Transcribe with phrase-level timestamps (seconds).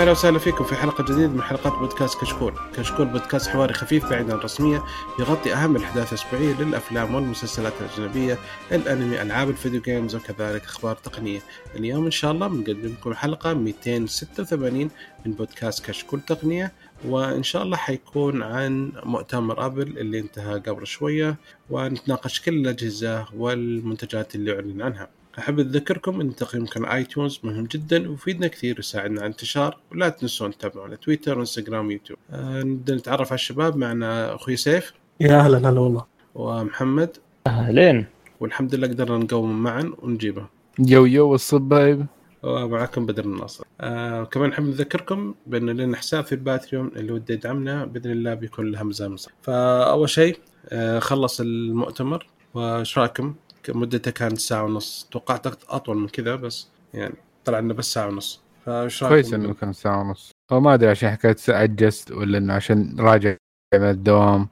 [0.00, 4.30] أهلا وسهلا فيكم في حلقة جديدة من حلقات بودكاست كشكول، كشكول بودكاست حواري خفيف بعيد
[4.30, 4.84] عن الرسمية
[5.18, 8.38] يغطي أهم الأحداث الأسبوعية للأفلام والمسلسلات الأجنبية،
[8.72, 11.40] الأنمي، ألعاب الفيديو games وكذلك أخبار تقنية.
[11.76, 14.90] اليوم إن شاء الله بنقدم لكم حلقة 286
[15.26, 16.72] من بودكاست كشكول تقنية
[17.04, 21.36] وإن شاء الله حيكون عن مؤتمر أبل اللي انتهى قبل شوية
[21.70, 25.19] ونتناقش كل الأجهزة والمنتجات اللي أعلن عنها.
[25.40, 30.50] أحب أذكركم أن تقييمكم على آيتونز مهم جدا ويفيدنا كثير ويساعدنا على الانتشار ولا تنسون
[30.50, 33.76] تتابعونا تويتر وانستغرام ويوتيوب آه نبدأ نتعرف على الشباب.
[33.76, 34.92] معنا أخوي سيف.
[35.20, 36.04] يا أهلا هلا والله.
[36.34, 37.16] ومحمد.
[37.46, 38.06] أهلين.
[38.40, 40.46] والحمد لله قدرنا نقوم معا ونجيبه.
[40.78, 42.06] يو يو الصبايب
[42.42, 43.64] ومعكم بدر الناصر.
[43.80, 48.70] آه كمان نحب نذكركم بأن لنا حساب في الباتريون اللي وده يدعمنا بإذن الله بيكون
[48.70, 52.26] له مزامزة فأول شيء آه خلص المؤتمر.
[52.54, 53.34] وإيش رأيكم؟
[53.68, 55.08] مدته كانت ساعة ونص.
[55.10, 58.40] توقعت أطول من كذا بس يعني طلع لنا بس ساعة ونص.
[58.66, 60.30] فايش رايكم؟ كويس إنه كان ساعة ونص.
[60.52, 63.36] هو ما أدري عشان حكاية عجزت ولا إنه عشان راجع
[63.74, 64.48] من الدوام.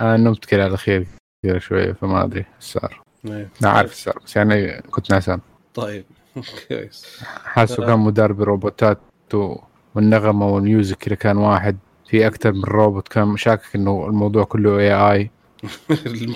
[0.00, 1.06] أنا نمت كذا على الاخير
[1.46, 3.02] كذا شوية فما أدري إيش صار.
[3.26, 3.48] إيه.
[3.62, 5.40] ما عارف إيش صار بس يعني كنت ناسان.
[5.74, 6.04] طيب.
[6.68, 7.20] كويس.
[7.44, 8.98] حاسه كان مدرب روبوتات
[9.34, 9.56] و-
[9.94, 11.76] والنغمة وال music كذا كان واحد.
[12.06, 15.30] في أكثر من روبوت كان شاكك إنه الموضوع كله اي اي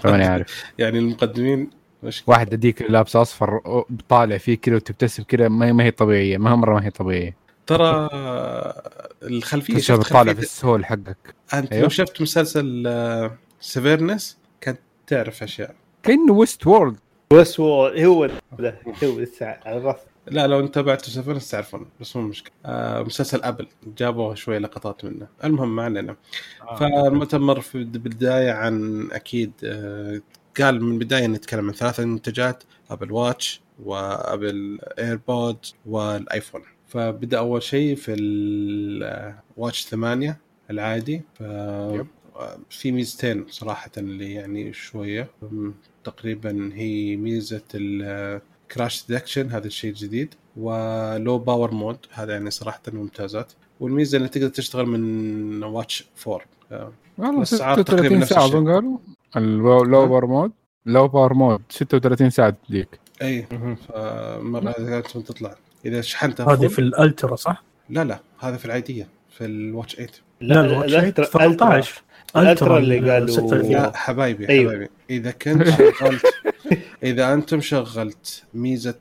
[0.03, 0.65] فماني عارف.
[0.79, 1.71] يعني المقدمين
[2.03, 3.61] مش واحد هذيك اللي لابسه اصفر
[4.09, 7.37] طالع فيه كذا وتبتسم كذا ما ما هي طبيعية ما مرة ما هي طبيعية.
[7.67, 8.09] ترى
[9.23, 11.35] الخلفية شفت طالع في السهول حقك.
[11.55, 11.83] أنت أيوه.
[11.83, 12.91] لو شفت مسلسل
[13.61, 15.75] Severance كانت تعرف أشياء.
[16.03, 16.97] كأنه Westworld
[17.33, 22.23] بس هو هو ده هو لسه عرفت لا لو انت تابعت Severance تعرفون بس مو
[22.23, 22.53] مشكلة.
[22.67, 23.67] آه مسلسل أبل
[23.99, 25.29] جابوا شوية لقطات منه.
[25.45, 26.17] المهم ما علينا.
[26.79, 30.21] فالمؤتمر في البدايه عن أكيد آه
[30.61, 36.63] قال من البداية نتكلم عن ثلاثة منتجات أبل watch وأبل AirPod والآيفون.
[36.87, 40.41] فبدأ أول شيء في ال watch 8
[40.71, 41.23] العادي.
[41.35, 41.43] ف.
[42.71, 45.31] في ميزتين صراحة اللي يعني شوية.
[46.05, 47.63] تقريبا هي ميزة
[48.73, 53.53] ال crash detection هذا الشيء الجديد و low power mode هذا يعني صراحة ممتازات.
[53.81, 56.41] والميزة اللي تقدر تشتغل من watch 4
[56.71, 56.73] ف-
[57.19, 58.59] والله الأسعار تقريباً 36 نفس ساعة الشيء.
[58.59, 58.99] أظن قالوا.
[59.37, 60.53] اللو لو باور مود
[60.87, 62.89] لو باور مود 36 ساعة تديك.
[63.23, 63.47] اي
[63.89, 65.55] فمرة تطلع.
[65.85, 68.21] إذا شحنتها هذه في الألترا صح؟ لا لا.
[68.39, 70.11] هذا في العادية في الواتش 8
[70.41, 72.03] لا الواتش 13
[72.37, 73.73] الالترا اللي ال قالوا 36.
[73.73, 74.73] لا حبايبي أيوه.
[74.73, 75.69] حبايبي إذا كنت
[76.01, 76.23] شغلت
[77.03, 78.95] إذا أنتم شغلت ميزة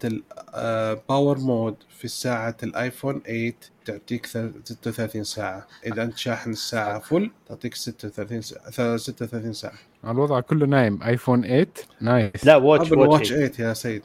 [0.56, 3.53] الباور مود في ساعه الآيفون 8
[3.86, 4.30] تعطيك ث-
[4.66, 5.68] 36 ساعة.
[5.86, 9.74] إذا أنت شاحن الساعة فل تعطيك 36 ساعه 36 ساعة.
[10.08, 11.03] الوضع كله نايم.
[11.03, 11.68] آيفون 8
[12.02, 12.46] نايس.
[12.46, 14.02] لا واتش واتش واتش 8 يا سيد.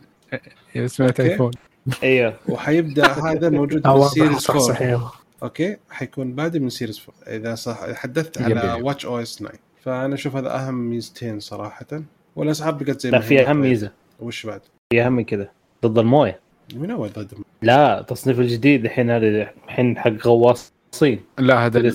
[0.76, 1.32] إذا سمعت أوكي.
[1.32, 1.50] ايفون
[2.02, 5.00] أيوه وحيبدأ هذا موجود آه، في واضح سيريز صح 4 صحيح
[5.42, 8.82] أوكي؟ حيكون بادي من سيريز 4 إذا صح حدثت على.
[8.82, 9.52] واتش أو اس 9
[9.82, 11.86] فأنا أشوف هذا أهم ميزتين صراحة.
[12.36, 13.46] والأسعار بقت زي لا ما في هي.
[13.50, 13.92] أهم ميزة.
[14.20, 14.60] وش بعد؟
[14.92, 15.48] في أهم من كذا.
[15.86, 16.40] ضد الموية.
[16.74, 17.32] من اول ضد
[17.62, 19.26] لا تصنيف الجديد الحين هذا
[19.66, 21.20] الحين حق غواصين.
[21.38, 21.92] لا هذا اللي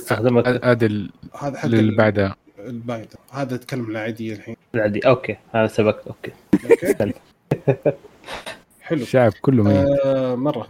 [0.63, 4.55] هذا ال- هذا حق اللي بعدها البايد هذا أتكلم عن العادية الحين.
[4.75, 5.37] العادي أوكي.
[5.55, 6.31] هذا سبقت أوكي.
[6.71, 7.13] أوكي.
[8.91, 9.01] حلو.
[9.01, 9.87] الشعب كله ميت.
[10.05, 10.67] آه مرة.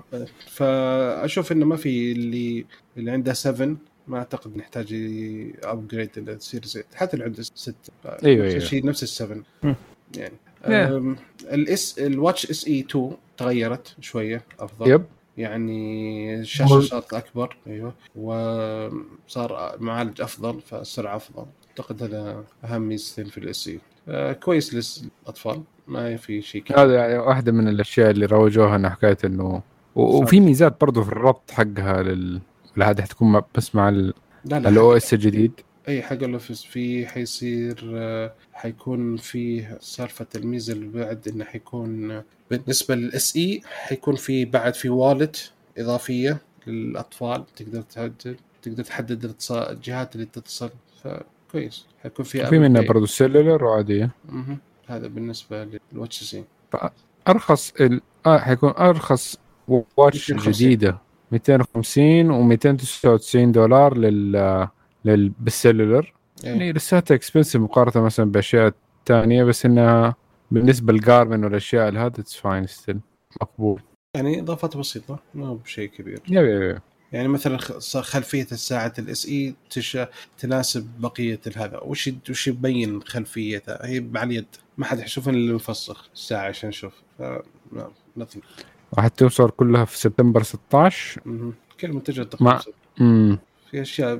[0.47, 2.65] فأشوف إنه ما في اللي
[2.97, 3.75] اللي عنده 7
[4.07, 4.93] ما أعتقد نحتاج
[5.63, 8.59] ابجريد السيريز 8 حتى اللي عنده 6 أيوة، أيوة.
[8.59, 9.43] شيء نفس السفن.
[10.17, 11.15] يعني.
[11.43, 14.91] الاس الواتش اس اي 2 تغيرت شوية أفضل.
[14.91, 15.05] يب.
[15.37, 17.93] يعني الشاشه صارت أكبر أيوه.
[18.15, 21.45] وصار معالج أفضل فالسرعة أفضل.
[21.69, 25.63] أعتقد هذا أهم ميزتين في الاس اي آه كويس للأطفال.
[25.91, 29.61] ما في شيء هذا يعني واحدة من الأشياء اللي روجوها انه حكاية إنه
[29.95, 32.41] وفي ميزات برضه في الربط حقها لل
[32.81, 34.13] هذه حتكون بس مع لا
[34.45, 35.51] لا الاو اس الجديد.
[35.87, 42.23] أي حق الأوفيس في حيصير آه، حيكون فيه سالفة الميزه اللي بعد إنه حيكون آه،
[42.51, 47.45] بالنسبة لل SE حيكون في بعد في wallet إضافية للأطفال.
[47.55, 50.69] تقدر تحدد تقدر تحدد الجهات اللي تتصل.
[51.03, 51.85] فكويس.
[52.03, 52.81] حيكون في في منها.
[52.81, 54.09] برضه cellular وعادية.
[54.95, 56.43] هذا بالنسبة لل watch SE
[57.27, 58.01] أرخص ال...
[58.25, 60.51] آه حيكون أرخص watch 250.
[60.51, 60.97] جديدة.
[61.31, 64.67] 250 و299 دولار لل
[65.05, 66.13] لل بال cellular
[66.43, 68.73] يعني لساتها expensive مقارنة مثلا بأشياء
[69.05, 70.15] ثانية بس إنها
[70.51, 72.99] بالنسبة لل Garmin والأشياء هذا it's fine still
[73.41, 73.81] مقبول.
[74.15, 76.21] يعني إضافات بسيطة ما هو بشيء كبير.
[76.27, 76.81] yep yep yep.
[77.11, 77.57] يعني مثلا
[78.01, 79.97] خلفية الساعة ال SE تش...
[80.37, 81.79] تناسب بقية هذا.
[81.79, 84.45] وش وش يبين خلفيتها؟ هي على اليد
[84.81, 87.23] ما حد يشوف إلا اللي مفسخ الساعة عشان نشوف ف...
[88.19, 88.39] nothing.
[88.97, 91.53] وحتوصل كلها في سبتمبر 16 مهم.
[91.79, 93.39] كل منتجات ما- تقريبا امم
[93.71, 94.15] في أشياء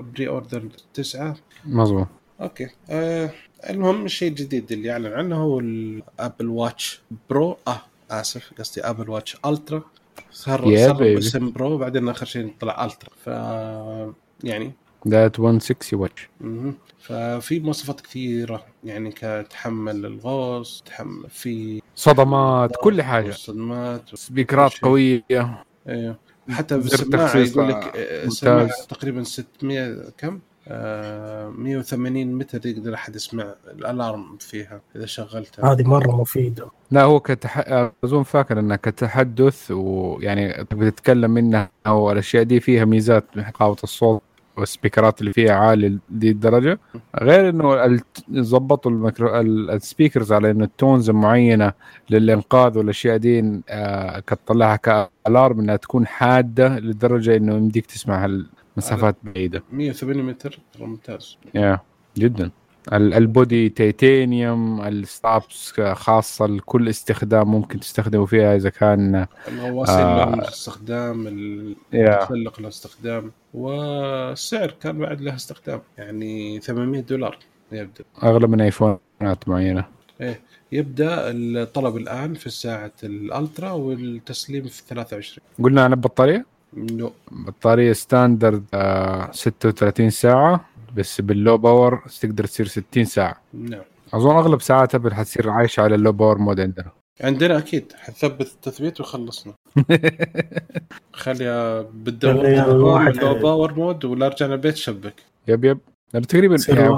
[0.00, 1.36] pre-order تسعة.
[1.64, 2.06] مظبوط.
[2.40, 2.68] okay.
[2.90, 3.30] آه
[3.70, 7.00] المهم الشيء الجديد اللي أعلن عنه هو ال Apple Watch
[7.30, 9.82] Pro آه آسف قصدي Apple Watch Ultra
[10.30, 11.18] صار صار.
[11.18, 13.26] اسم Pro بعدين آخر شيء طلع Ultra ف
[14.44, 14.72] يعني
[15.08, 16.28] ذات 160 watch.
[16.98, 24.72] ففي مواصفات كثيرة يعني كتحمل الغوص تحمل في صدمات كل حاجة صدمات سبيكرات.
[24.82, 25.24] قوية
[25.88, 26.18] أيوه
[26.50, 28.86] حتى تخصيص يقول لك آه، السماعة ممتاز.
[28.86, 35.82] تقريبا 600 كم؟ آه 180 متر يقدر أحد يسمع ال alarm فيها إذا شغلتها هذه
[35.82, 37.64] مرة مفيدة لا هو كتح...
[38.04, 44.22] أظن فاكر انها كتحدث ويعني تقدر تتكلم منها والأشياء دي فيها ميزات من نقاوة الصوت
[44.56, 46.78] والسبيكرات اللي فيها عالي دي الدرجة.
[47.20, 48.00] غير إنه
[48.32, 51.72] ظبطوا الميكرو ال- ال speakers على إنه ال tones معينة
[52.10, 58.24] للإنقاذ والأشياء دي آه كتطلعها كألارم إنها تكون حادة لدرجة إنه يمديك تسمع
[58.76, 59.62] المسافات بعيدة.
[59.72, 61.36] 180 متر ممتاز.
[61.54, 61.78] يا
[62.18, 62.44] جدا.
[62.44, 62.50] ال-
[62.92, 70.24] البودي تيتانيوم الستابس خاصة لكل استخدام ممكن تستخدمه فيها إذا كان الغواصين آه.
[70.24, 71.26] لهم استخدام
[71.92, 77.38] يا المتسلق له استخدام والسعر كان بعد له استخدام يعني 800 دولار
[77.72, 78.04] يبدأ.
[78.22, 79.84] أغلى من آيفونات معينة.
[80.20, 80.40] إيه
[80.72, 87.92] يبدأ الطلب الآن في الساعة ال Ultra والتسليم في 23 قلنا عن البطارية؟ no بطارية
[87.92, 90.64] standard آه 36 ساعة
[90.96, 93.40] بس بال low power تقدر تصير 60 ساعة.
[93.54, 93.82] نعم.
[94.14, 96.90] أظن أغلب ساعات Apple حتصير عايشة على ال low power mode عندنا.
[97.20, 97.92] عندنا أكيد.
[97.96, 99.52] حنثبت التثبيت وخلصنا.
[101.12, 102.36] خليها بالدوام.
[102.36, 105.14] خليها الواحد- low power mode ولا رجعنا البيت شبك.
[105.48, 105.78] yep yep.
[106.28, 106.96] تقريبا يصير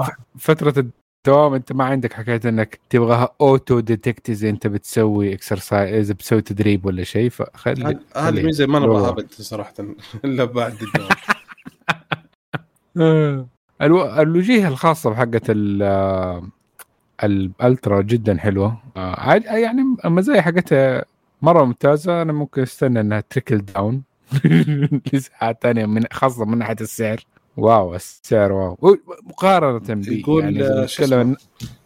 [1.27, 6.41] الدوام انت ما عندك حكاية انك تبغاها auto detect اذا انت بتسوي exercise اذا بتسوي
[6.41, 8.29] تدريب ولا شيء فخلي هذه.
[8.29, 9.09] الميزه ما نبغاها.
[9.09, 9.73] ابد صراحة
[10.25, 11.09] إلا بعد الدوام.
[13.81, 14.05] ألو...
[14.05, 15.29] الوجيه الخاصة
[15.81, 16.43] آه،
[17.23, 21.05] ال Ultra جدا حلوة آه، يعني المزايا حقتها
[21.41, 24.03] مرة ممتازة أنا ممكن أستنى إنها trickle down
[25.13, 27.19] لساعات ثانية من خاصة من ناحية السعر
[27.63, 28.77] واو السعر واو.
[29.23, 30.83] مقارنة ب يقول يعني نتكلم
[31.19, 31.35] اسمه؟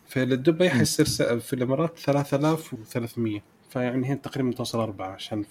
[0.08, 1.06] في دبي حيصير
[1.40, 3.40] في الإمارات 3300
[3.70, 5.46] فيعني هي تقريبا توصل أربعة عشان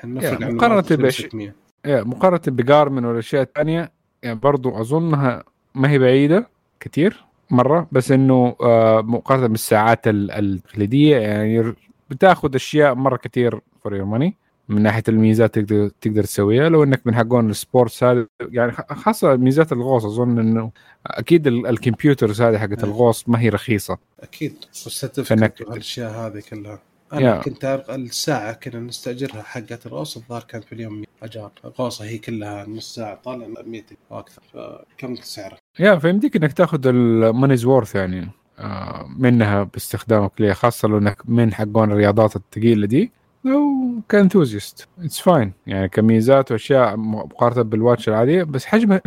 [0.00, 1.54] حنفرق يا، عن مقارنة الإمارات بش- 600
[1.86, 3.92] إيه، مقارنة بجارمن والاشياء الثانية
[4.22, 5.44] يعني برضو أظنها
[5.74, 6.48] ما هي بعيدة
[6.80, 11.74] كثير مرة بس إنه آه، مقارنة بالساعات ال- التقليدية يعني
[12.10, 14.36] بتاخذ أشياء مرة كثير for your money
[14.68, 16.68] من ناحية الميزات تقدر تقدر تسويها.
[16.68, 20.70] لو إنك من حقون ال sports هذا يعني خاصة ميزات الغوص أظن إنه
[21.06, 22.84] أكيد ال- ال computers هذه حقت.
[22.84, 23.98] الغوص ما هي رخيصة.
[24.20, 24.54] أكيد.
[24.84, 26.78] وال certificate والاشياء هذه كلها.
[27.12, 27.18] yeah.
[27.18, 31.50] أنا كنت أعرف الساعة كنا نستأجرها حقت الغوص الظاهر كانت في اليوم 100 أجار.
[31.64, 34.42] الغوصة هي كلها نص ساعة طالع 100 وأكثر.
[34.52, 40.88] فكم سعرها؟ yeah فيمديك إنك تاخذ ال money's worth يعني آه، منها باستخدامك ليها خاصة
[40.88, 43.12] لو إنك من حقون الرياضات الثقيلة دي.
[43.44, 44.88] لو ك enthusiast.
[44.98, 49.00] It's fine يعني كميزات وأشياء مقارنة بال watch العادية بس حجمها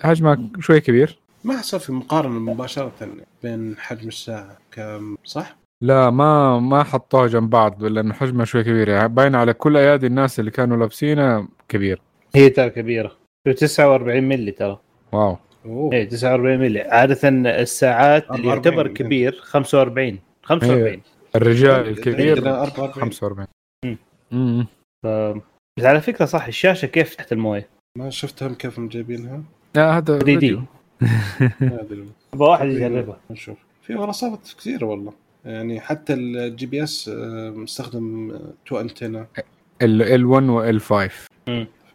[0.00, 1.18] حجمها شوي كبير.
[1.44, 2.92] ما حصل في مقارنة مباشرة
[3.42, 8.88] بين حجم الساعة كم؟ صح؟ لا ما ما حطوها جنب بعض لأنه حجمها شوي كبير.
[8.88, 12.00] يعني باين على كل أيادي الناس اللي كانوا لابسينها كبير.
[12.34, 13.12] هي ترى كبيرة.
[13.56, 14.78] 49 ملي ترى.
[15.12, 15.36] wow.
[15.66, 15.92] أوه.
[15.92, 17.28] إيه 49 ملي عادة
[17.62, 18.94] الساعات اللي 44 يعتبر.
[18.94, 21.02] كبير 45 45
[21.36, 23.46] الرجال الكبير عندنا 44 45
[23.84, 23.98] مم.
[24.32, 25.40] امم.
[25.78, 27.68] بس على فكرة صح الشاشة كيف تحت الموية؟
[27.98, 29.42] ما شفتهم كيف جايبينها.
[29.74, 30.24] لا هذا 3D.
[30.24, 30.58] فيديو.
[31.60, 32.08] ما أدري.
[32.34, 33.20] أبغى واحد يجربها.
[33.30, 33.58] نشوف.
[33.82, 35.12] في منصات كثيرة والله.
[35.44, 37.10] يعني حتى ال GPS
[37.54, 39.26] مستخدم two antenna
[39.82, 41.08] L1 و L5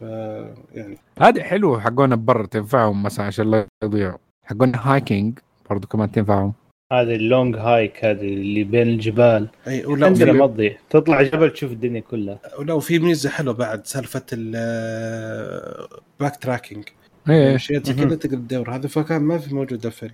[0.74, 0.98] يعني.
[1.20, 4.18] هذه حلوة حقونا برا تنفعهم مثلا عشان لا يضيعوا.
[4.44, 5.38] حقونا hiking
[5.70, 6.52] برضو كمان تنفعهم.
[6.92, 9.48] هذه ال long hike هذه اللي بين الجبال.
[9.68, 12.38] إي ولو عندنا ما تضيع تطلع جبل تشوف الدنيا كلها.
[12.58, 16.84] ولو في ميزة حلوة بعد سالفة ال back tracking
[17.30, 18.04] إيه اشياء زي مهم.
[18.08, 18.70] كذا تقدر تدور.
[18.70, 20.12] هذا فكان ما في موجودة في ال-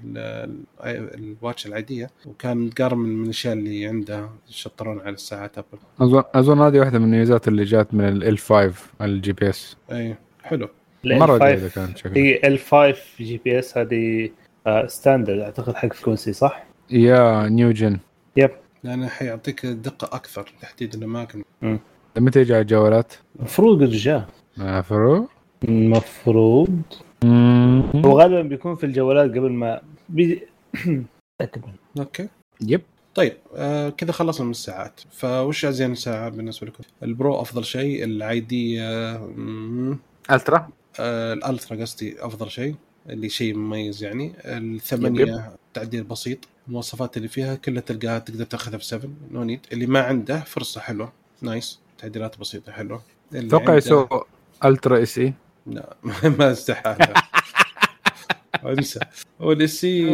[0.85, 2.11] ال- ال watch العادية.
[2.27, 5.79] وكان Garmin الأشياء اللي عنده يشطرون على الساعات Apple.
[6.01, 10.69] أظن أظن هذه واحدة من الميزات اللي جات من L5 ال GPS إي حلو.
[11.05, 12.17] مرة جيدة 5 كانت شكلها.
[12.17, 14.31] هي L5 GPS هذه آه،
[14.87, 17.99] standard أعتقد حق frequency صح؟ yeah new gen
[18.85, 21.45] لأنه حيعطيك دقة أكثر تحديد الأماكن.
[22.19, 24.29] متى يجي على الجوالات؟ المفروض قد جاء.
[24.61, 25.29] آه، فرو
[25.65, 26.83] المفروض
[27.25, 27.83] مم.
[28.05, 30.43] هو غالبا بيكون في الجوالات قبل ما بي...
[31.99, 32.29] okay.
[32.61, 32.81] Yep.
[33.15, 35.01] طيب آه كذا خلصنا من الساعات.
[35.11, 39.97] فوش أزين ساعه بالنسبة لكم؟ ال Pro أفضل شيء الاي دي آه
[40.31, 40.69] Ultra.
[41.01, 42.75] آه ال Ultra قصدي أفضل شيء.
[43.11, 44.33] اللي شيء مميز يعني.
[44.45, 46.39] الثمانية تعديل بسيط
[46.69, 50.81] المواصفات اللي فيها كلها تلقاها تقدر تاخذها في 7 no need اللي ما عنده فرصة
[50.81, 51.13] حلوة
[51.43, 53.03] nice تعديلات بسيطة حلوة.
[53.35, 54.09] أتوقع يسوي
[54.65, 55.35] Ultra SE
[55.67, 55.97] لا
[56.39, 57.15] ما استحالة.
[58.65, 59.01] انسى.
[59.41, 60.07] وال SE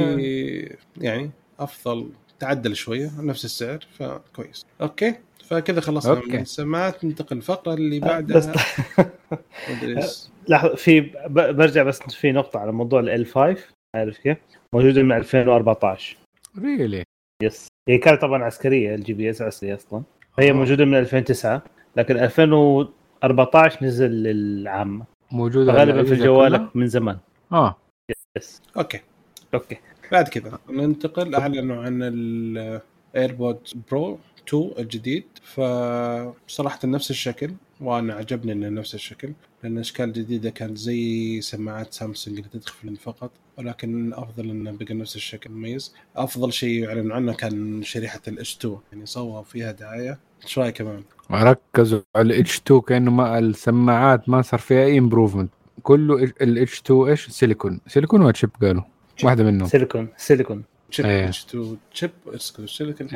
[0.96, 4.66] يعني أفضل تعدل شوية نفس السعر فكويس.
[4.80, 5.14] okay.
[5.48, 6.28] فكذا خلصنا okay.
[6.28, 8.52] من السماعات ننتقل الفقره اللي بعدها.
[9.96, 11.00] بس لحظة في
[11.30, 13.56] برجع بس في نقطة على موضوع L5
[13.96, 14.38] عارف كيف؟
[14.72, 16.16] موجوده من 2014
[16.58, 17.02] really
[17.42, 20.02] yes هي كانت طبعا عسكرية ال GPS عسكرية أصلا.
[20.38, 21.62] هي موجودة من 2009
[21.96, 27.18] لكن 2014 نزل للعامه موجودة غالبا في جوالك من زمان
[27.52, 27.76] آه.
[28.36, 29.00] yes okay.
[29.54, 29.76] Okay.
[30.12, 33.58] بعد كذا ننتقل اعلنوا عن ال AirPod
[33.90, 37.50] Pro 2 الجديد فصراحه نفس الشكل
[37.80, 43.30] وأنا عجبني إنه نفس الشكل لأن الاشكال الجديده كانت زي سماعات سامسونج اللي تدخل فقط
[43.58, 45.50] ولكن أفضل إنه بقى نفس الشكل.
[45.50, 45.94] مميز.
[46.16, 50.18] أفضل شيء يعلن عنه كان شريحة ال H2 يعني صوروا فيها دعاية.
[50.44, 54.98] إيش رأيك كمان؟ ركزوا على ال H 2 كأنه ما السماعات ما صار فيها أي
[54.98, 55.50] improvement
[55.82, 58.82] كله ال H 2 إيش؟ silicon silicon ولا chip قالوا؟
[59.24, 59.68] واحدة منهم.
[59.68, 62.10] سيليكون سيليكون تشيب اتش 2 تشيب
[62.66, 63.08] سيليكون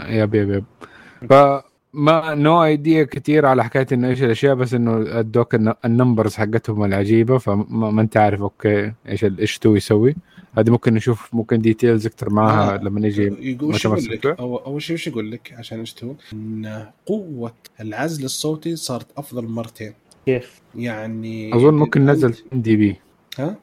[0.00, 0.64] yep yep yep
[1.30, 5.54] فما no idea كثير على حكاية إنه إيش الأشياء بس إنه ادوك
[5.84, 10.16] ال numbers حقتهم العجيبة فما ما أنت عارف okay إيش ال H 2 يسوي.
[10.58, 12.78] هذه ممكن نشوف ممكن details أكثر معها آه.
[12.78, 16.86] لما نجي يقول شو يقول لك اول شيء وش يقول لك عشان H 2 إن
[17.06, 19.92] قوة العزل الصوتي صارت أفضل مرتين.
[20.26, 22.96] كيف؟ يعني أظن ممكن نزل 10 dB.
[23.38, 23.56] ها؟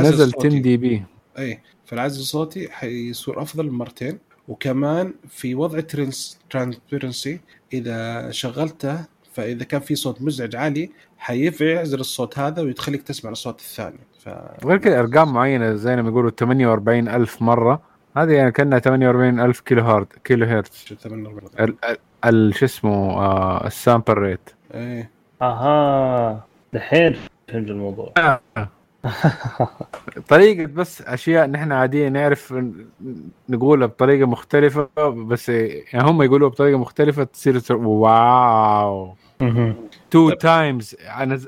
[0.00, 1.02] نزل 10 دي بي.
[1.38, 4.18] اي فالعزل الصوتي حيصير أفضل مرتين
[4.48, 5.80] وكمان في وضع
[6.50, 7.40] transparency.
[7.72, 13.98] إذا شغلته فإذا كان في صوت مزعج عالي حيعزل الصوت هذا ويخليك تسمع الصوت الثاني.
[14.24, 14.28] ف...
[14.64, 17.82] غير كذا أرقام معينة زي ما يقولوا 48 ألف مرة.
[18.16, 20.84] هذه يعني كأنها 48 ألف كيلو هارد كيلو هرتز
[22.50, 25.10] شو اسمه آه ال sample rate إيه.
[25.42, 27.16] أها دحين
[27.48, 28.12] فهمت الموضوع.
[28.16, 28.68] آه.
[30.28, 32.54] طريقة بس أشياء نحن عادية نعرف
[33.48, 39.14] نقولها بطريقة مختلفة بس يعني هم يقولوها بطريقة مختلفة تصير wow.
[40.10, 40.96] two times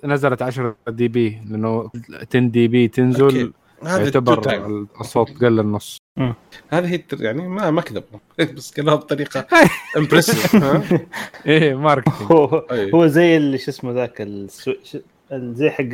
[0.04, 1.90] نزلت 10 dB لأنه
[2.30, 3.52] 10 dB تنزل
[3.82, 5.98] يعتبر الصوت قل النص.
[6.68, 8.18] هذه هي يعني ما ما كذبوا.
[8.56, 9.46] بس قالوها بطريقة
[9.96, 10.56] impressive
[11.46, 14.28] إيه marketing هو, هو زي شو اسمه ذاك
[15.32, 15.84] زي حق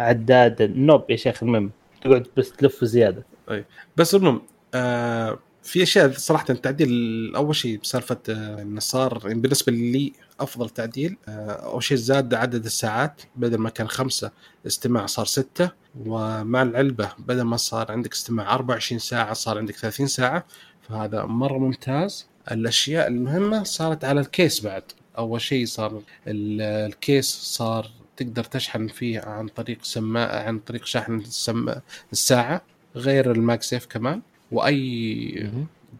[0.00, 1.70] عداد ال knob يا شيخ المهم.
[2.02, 3.24] تقعد بس تلف زيادة.
[3.50, 3.64] اي
[3.96, 4.42] بس المهم
[4.74, 6.88] آه في أشياء صراحة التعديل
[7.36, 12.34] أول شيء بسالفة آه انه صار يعني بالنسبة لي أفضل تعديل آه أول شيء زاد
[12.34, 14.30] عدد الساعات بدل ما كان خمسة
[14.66, 15.70] استماع صار ستة
[16.06, 20.44] ومع العلبة بدل ما صار عندك استماع 24 ساعة صار عندك 30 ساعة.
[20.88, 22.26] فهذا مرة ممتاز.
[22.50, 24.82] الأشياء المهمة صارت على ال case بعد.
[25.18, 31.14] أول شيء صار ال case صار تقدر تشحن فيه عن طريق سماعة عن طريق شحن
[31.16, 31.74] السم...
[32.12, 32.62] الساعة
[32.96, 34.20] غير ال MagSafe كمان
[34.52, 35.50] وأي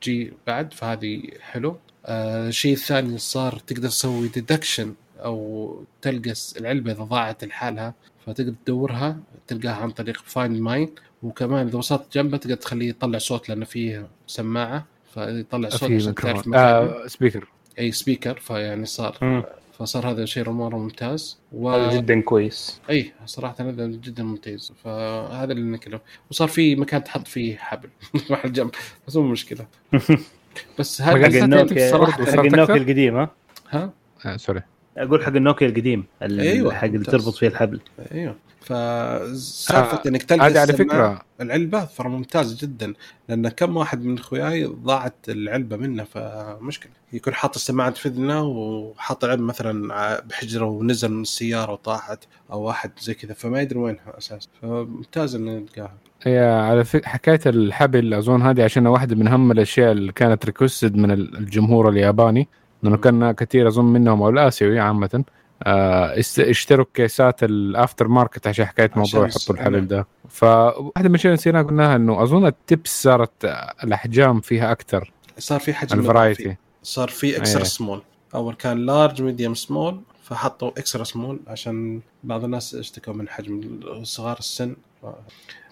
[0.02, 1.76] جي بعد فهذه حلو.
[2.06, 7.94] آه الشيء الثاني صار تقدر تسوي detection أو تلقى العلبة إذا ضاعت لحالها
[8.26, 10.88] فتقدر تدورها تلقاها عن طريق Find My
[11.22, 16.48] وكمان إذا وصلت جنبه تقدر تخليه يطلع صوت لأنه فيه سماعة فيطلع صوت عشان تعرف
[16.54, 19.44] آه speaker أي speaker فيعني صار.
[19.80, 21.38] فصار هذا شيء مرة ممتاز.
[21.52, 21.88] و...
[21.90, 22.80] جدا كويس.
[22.90, 24.72] اي صراحة هذا جدا ممتاز.
[24.84, 27.88] فهذا اللي نكله وصار في مكان تحط فيه حبل.
[28.30, 28.70] مع الجنب.
[29.08, 29.66] بس مو مشكلة.
[30.78, 33.30] بس هذا حق النوكيا حق النوكيا القديم ها؟
[33.70, 33.90] ها؟
[34.26, 34.62] آه سوري.
[35.00, 37.80] أقول حق النوكيا القديم أيوه حق اللي تربط فيه الحبل.
[38.12, 38.36] أيوه.
[38.60, 41.22] فسالفة آه إنك تلقى هذه على فكرة.
[41.40, 42.94] العلبة ترى ممتازه جدا
[43.28, 46.92] لأن كم واحد من اخوياي ضاعت العلبة منه فمشكلة.
[47.12, 52.90] يكون حاط السماعه في اذنه وحاط العلبة مثلا بحجرة ونزل من السيارة وطاحت أو واحد
[53.00, 54.48] زي كذا فما يدري وينها أساسا.
[54.62, 55.94] فممتاز إنه نلقاها.
[56.22, 60.96] هي على فكرة حكاية الحبل أظن هذه عشان واحدة من أهم الأشياء اللي كانت requested
[60.96, 62.48] من الجمهور الياباني.
[62.82, 65.24] لأنه كان كثير أظن منهم أو الآسيوي عامة
[65.62, 70.06] آه، اشتروا كيسات ال aftermarket عشان حكاية موضوع يحطوا الحبل ده.
[70.28, 73.44] فواحدة من الاشياء اللي نسينا قلناها إنه أظن ال tips صارت
[73.84, 75.12] الأحجام فيها أكثر.
[75.38, 76.56] صار في حجم ال variety.
[76.82, 78.02] صار في extra small
[78.34, 84.38] أول كان large medium small فحطوا extra small عشان بعض الناس اشتكوا من حجم صغار
[84.38, 84.76] السن.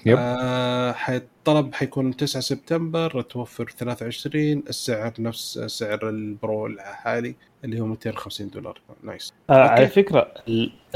[0.06, 0.16] yep.
[0.20, 7.86] آه الطلب حيكون 9 سبتمبر توفر 23 السعر نفس سعر ال Pro الحالي اللي هو
[7.86, 8.80] 250 دولار.
[9.02, 9.32] nice.
[9.50, 10.34] آه على فكرة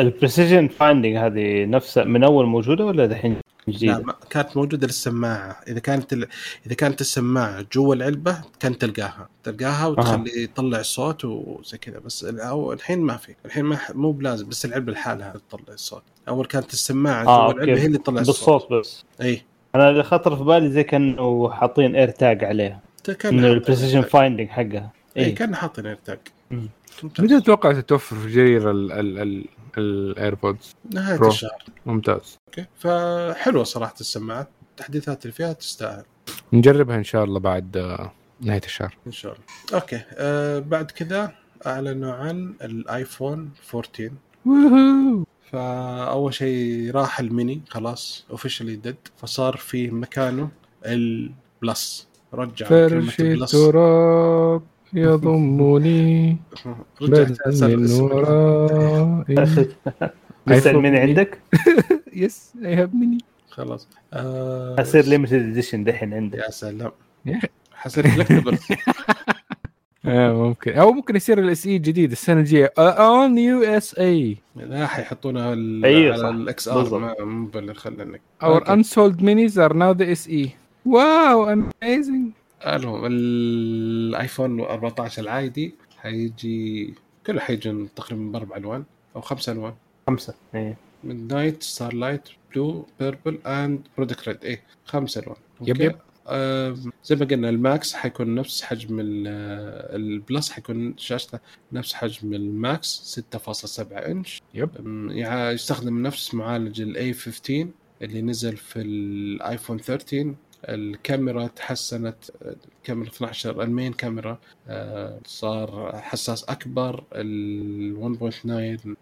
[0.00, 4.86] ال precision finding هذه نفسها من أول موجودة ولا دحين لا جديده؟ ما كانت موجودة
[4.86, 5.60] للسماعة.
[5.68, 6.28] إذا كانت ال...
[6.66, 9.28] إذا كانت السماعة جوا العلبة كانت تلقاها.
[9.44, 11.98] تلقاها وتخلي يطلع الصوت وزي كذا.
[11.98, 12.26] بس
[12.72, 13.34] الحين ما في.
[13.46, 16.02] الحين ما مو بلازم بس العلبة لحالها تطلع الصوت.
[16.28, 17.80] أول كانت السماعة آه، جوا العلبة.
[17.80, 18.36] هي اللي تطلع الصوت.
[18.36, 19.04] بالصوت بس.
[19.22, 19.42] إي.
[19.74, 22.80] أنا اللي خطر في بالي زي كانوا حاطين AirTag عليها.
[23.18, 24.00] كان AirTag.
[24.00, 24.90] finding حقها.
[25.16, 25.32] إي إي.
[25.32, 26.32] كان حاطين AirTag مم.
[27.02, 29.46] متى تتوقع تتوفر في جرير ال- ال- ال-
[29.78, 31.28] ال AirPods نهاية Pro.
[31.28, 31.64] الشهر.
[31.86, 32.36] ممتاز.
[32.48, 32.66] okay.
[32.78, 34.48] فحلوة صراحة السماعات.
[34.70, 36.04] التحديثات اللي فيها تستاهل.
[36.52, 38.96] نجربها إن شاء الله بعد آه، نهاية الشهر.
[39.06, 39.44] إن شاء الله.
[39.80, 40.00] okay.
[40.14, 41.32] آه بعد كذا
[41.66, 44.10] أعلنوا عن ال iPhone 14
[44.46, 45.24] woohoo.
[45.52, 47.62] فأول شيء راح الميني.
[47.68, 48.24] خلاص.
[48.30, 50.48] officially dead فصار في مكانه
[50.86, 54.62] ال Plus رجع كلمة البلس التراب
[54.94, 56.36] يضمني
[57.00, 58.00] بدل من.
[58.00, 59.68] ورائي.
[60.46, 60.98] ال mini mini.
[60.98, 61.38] عندك؟
[62.12, 63.18] yes I have mini
[63.50, 63.88] خلاص.
[64.12, 66.38] آه حصير ليمتد اديشن دحين عندك.
[66.38, 66.90] يا سلام.
[67.72, 68.58] حصير كولكتبل
[70.04, 70.72] آه ممكن.
[70.72, 72.72] أو ممكن يصير الاس اي جديد السنة الجاية.
[72.78, 75.54] اون يو اس اي لا حيحطونها على.
[76.30, 77.14] الاكس ار
[77.54, 78.82] باللي خلنك اور أوكي.
[78.82, 80.48] unsold minis are now the SE
[80.86, 82.30] واو اميزنج
[82.66, 86.94] المهم الايفون 14 العادي حيجي
[87.26, 88.84] كله حيجي تقريبا باربع الوان
[89.16, 89.74] أو خمس الوان
[90.06, 92.22] خمسة اي midnight starlight
[92.54, 95.96] blue purple and product red إيه خمس الوان yep؟ yep.
[96.26, 101.38] آه زي ما قلنا ال Max حيكون نفس حجم آه، ال Plus حيكون شاشته
[101.72, 104.70] نفس حجم ال Max 6.7 انش yep.
[104.78, 107.66] أم، يع- يستخدم نفس معالج ال A 15
[108.02, 112.16] اللي نزل في ال iPhone 13 الكاميرا تحسنت
[112.78, 118.96] الكاميرا 12 ال main camera آه، صار حساس أكبر ال 1.9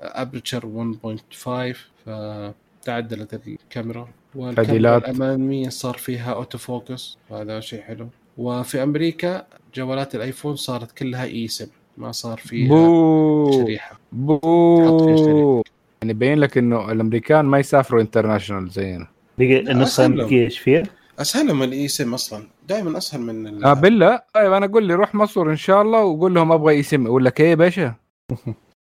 [0.00, 4.08] aperture 1.5 فتعدلت الكاميرا.
[4.34, 4.96] والكاميرا.
[4.96, 8.08] الاماميه صار فيها auto focus وهذا شيء حلو.
[8.38, 11.66] وفي أمريكا جوالات الآيفون صارت كلها اي سم
[11.98, 13.52] ما صار فيها boo.
[13.52, 14.00] شريحة.
[14.12, 15.62] boo.
[16.02, 19.13] يعني يبين لك إنه الأمريكان ما يسافروا international زينا.
[19.38, 19.84] لهم.
[19.98, 20.82] الامريكيه إيش فيها؟
[21.18, 22.46] أسهل من الاي سم أصلا.
[22.68, 24.20] دائما أسهل من ال- آه بالله.
[24.34, 27.40] طيب أنا أقول لي روح مصر إن شاء الله وقول لهم أبغى يسم أقول لك
[27.40, 27.94] إيه يا باشا؟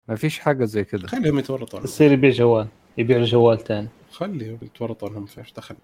[0.08, 1.08] ما فيش حاجة زي كده.
[1.08, 2.66] خليهم يتورطون يصير يبيع جوال
[2.98, 5.74] يبيع له جوال ثاني خليهم يتورطون هم فيش دخل.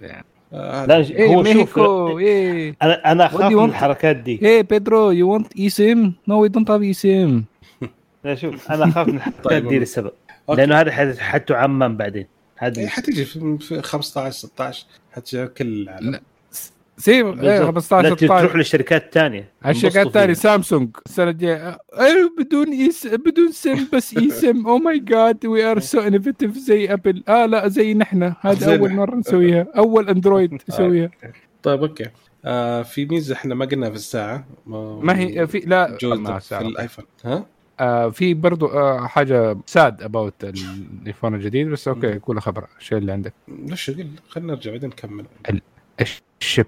[0.00, 0.24] يعني.
[0.52, 1.00] آه لا.
[1.00, 2.76] ج- إيه هو شوف ميحيكو إيه.
[2.82, 3.70] أنا أنا اخاف you من want?
[3.70, 4.40] الحركات دي.
[4.42, 7.44] إيه بيدرو يو ونت اي سيم نو وي دونت هاف اي سيم
[8.24, 10.10] لا شوف أنا اخاف من الحركات طيب، دي لسبب.
[10.48, 12.26] لأنه هذا حت- حتعمم بعدين.
[12.62, 16.10] إيه هذا حتيجي في في 15 16 حتجي كل العالم.
[16.10, 16.20] لا.
[16.98, 17.74] SIM إيه بالضبط.
[17.74, 20.88] 15 لا تروح 16 للشركات الثانية الشركات الثانية سامسونج.
[21.06, 26.00] السنة الجايه أيوه بدون إيس بدون SIM بس eSIM oh my God we are so
[26.00, 28.34] innovative زي Apple آه لا زي نحن.
[28.40, 28.92] هذا أول.
[28.92, 29.66] مرة نسويها.
[29.76, 31.10] أول Android يسويها
[31.62, 32.06] طيب أوكي.
[32.44, 34.46] آه في ميزة إحنا ما قلنا في الساعة.
[34.66, 35.98] ما هي في لا.
[36.02, 36.58] ما في.
[36.60, 37.04] الآيفون.
[37.24, 37.46] ها؟
[37.80, 43.12] آه في برضو آه حاجة ساد اباوت الايفون الجديد بس أوكي قول خبر الشيء اللي
[43.12, 45.24] عندك ليش قل خلينا نرجع بعدين نكمل
[46.00, 46.66] الشيب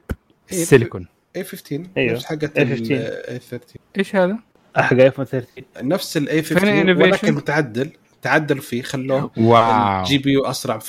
[0.53, 2.12] إيه، السيليكون اي 15 أيوه.
[2.12, 2.61] نفس حقت A15.
[2.61, 4.38] الاي 13 إيش هذا؟
[4.77, 7.90] حق ايفون 13 نفس الاي فين 15 innovation؟ ولكن متعدل
[8.23, 10.83] تعدلوا فيه خلوه واو الجي بي يو أسرع ب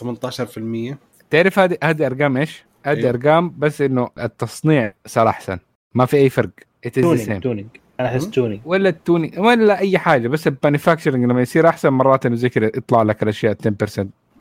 [0.93, 0.95] 18%
[1.29, 3.09] تعرف هذه هذه أرقام إيش؟ هذه أيوه.
[3.09, 5.59] أرقام بس إنه التصنيع صار أحسن
[5.95, 6.49] ما في أي فرق
[6.93, 7.41] tuning.
[7.41, 7.69] tuning
[8.01, 8.31] أنا أحس مم.
[8.31, 12.35] tuning ولا ال tuning ولا أي حاجة بس ال manufacturing لما يصير أحسن مرات إنه
[12.35, 13.67] زي كذا يطلع لك الأشياء 10% 8%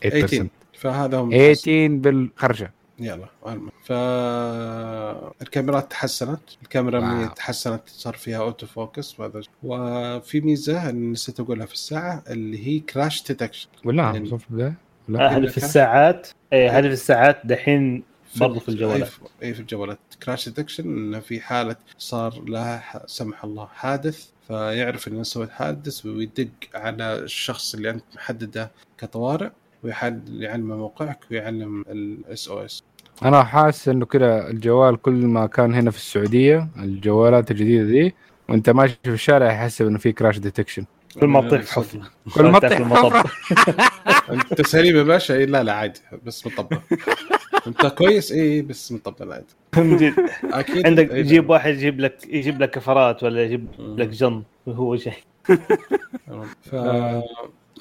[0.03, 0.46] 18
[0.79, 2.73] فهذا هم 18 بالخرجة.
[3.01, 3.27] يلا.
[3.85, 3.92] ف
[5.42, 7.27] الكاميرات تحسنت الكاميرا wow.
[7.29, 13.25] تحسنت صار فيها auto focus وهذا وفي ميزة نسيت أقولها في الساعة اللي هي crash
[13.29, 14.75] detection ولا يعني- يعني في البداية؟
[15.37, 18.03] هذه في الساعات؟ إيه هذه في الساعات دحين
[18.37, 19.11] برضو في اي الجوالات.
[19.43, 19.99] أي في الجوالات.
[20.23, 26.07] crash detection إنه في حالة صار لها ح- سمح الله حادث فيعرف إنه سويت حادث
[26.07, 29.51] ويدق على الشخص اللي أنت محدده كطوارئ
[29.83, 32.83] ويحدد يعلم موقعك ويعلم ال SOS
[33.25, 38.14] أنا حاسس إنه كذا الجوال كل ما كان هنا في السعودية الجوالات الجديدة دي
[38.49, 40.85] وأنت ماشي في الشارع يحسب إنه في crash detection
[41.21, 42.11] كل ما تطيح حفرة.
[42.35, 43.12] كل ما تطيح المطب.
[44.31, 46.81] أنت سليم يا باشا؟ إيه لا لا عادي بس مطبق
[47.66, 50.14] انت كويس إيه بس مطبق عادي.
[50.44, 51.20] أكيد عندك إيه.
[51.20, 53.66] يجيب واحد يجيب لك يجيب لك كفرات ولا يجيب.
[53.79, 55.14] لك جنط وهو جاي
[56.62, 56.75] ف...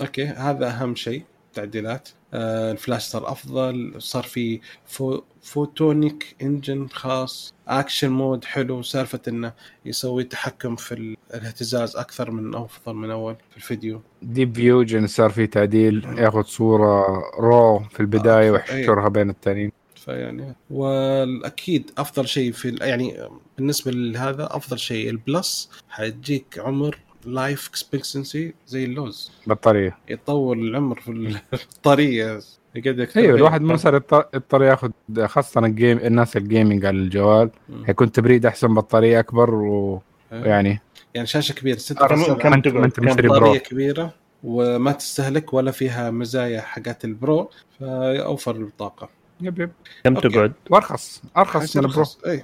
[0.02, 5.22] أوكي هذا أهم شيء تعديلات آه الفلاش صار أفضل صار في pho...
[5.42, 9.54] photonic engine خاص action mode حلو سالفة إنه
[9.86, 14.02] يسوي تحكم في الاهتزاز أكثر من أفضل من أول في الفيديو.
[14.22, 17.06] deep fusion صار في تعديل ياخذ صورة
[17.39, 24.80] raw في البداية ويحشرها بين الثانيين فيعني والأكيد أفضل شيء في يعني بالنسبة لهذا أفضل
[24.80, 29.32] شيء ال Plus حيجيك عمر life expectancy زي اللوز.
[29.48, 29.98] بطارية.
[30.10, 31.40] يطول العمر في
[31.76, 32.39] البطارية
[32.76, 33.96] يقعد أيوه الواحد ما صار
[34.34, 34.90] يضطر ياخذ
[35.26, 37.50] خاصة ال game الناس ال gaming على الجوال.
[37.86, 40.80] حيكون تبريد أحسن بطارية أكبر ويعني
[41.16, 41.28] يعني.
[41.28, 43.56] شاشة كبيرة 6 كم Pro.
[43.60, 49.10] كبيرة وما تستهلك ولا فيها مزايا حقات ال Pro ف أوفر الطاقة.
[49.42, 49.72] yep yep.
[50.04, 52.06] كم تقعد؟ وأرخص أرخص من ال Pro.
[52.28, 52.44] اي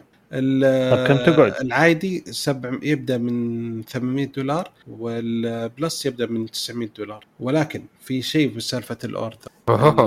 [1.08, 7.26] كم تقعد؟ العادي سبع يبدأ من 800 دولار وال Plus يبدأ من 900 دولار.
[7.40, 9.52] ولكن في شيء بسالفه ال order.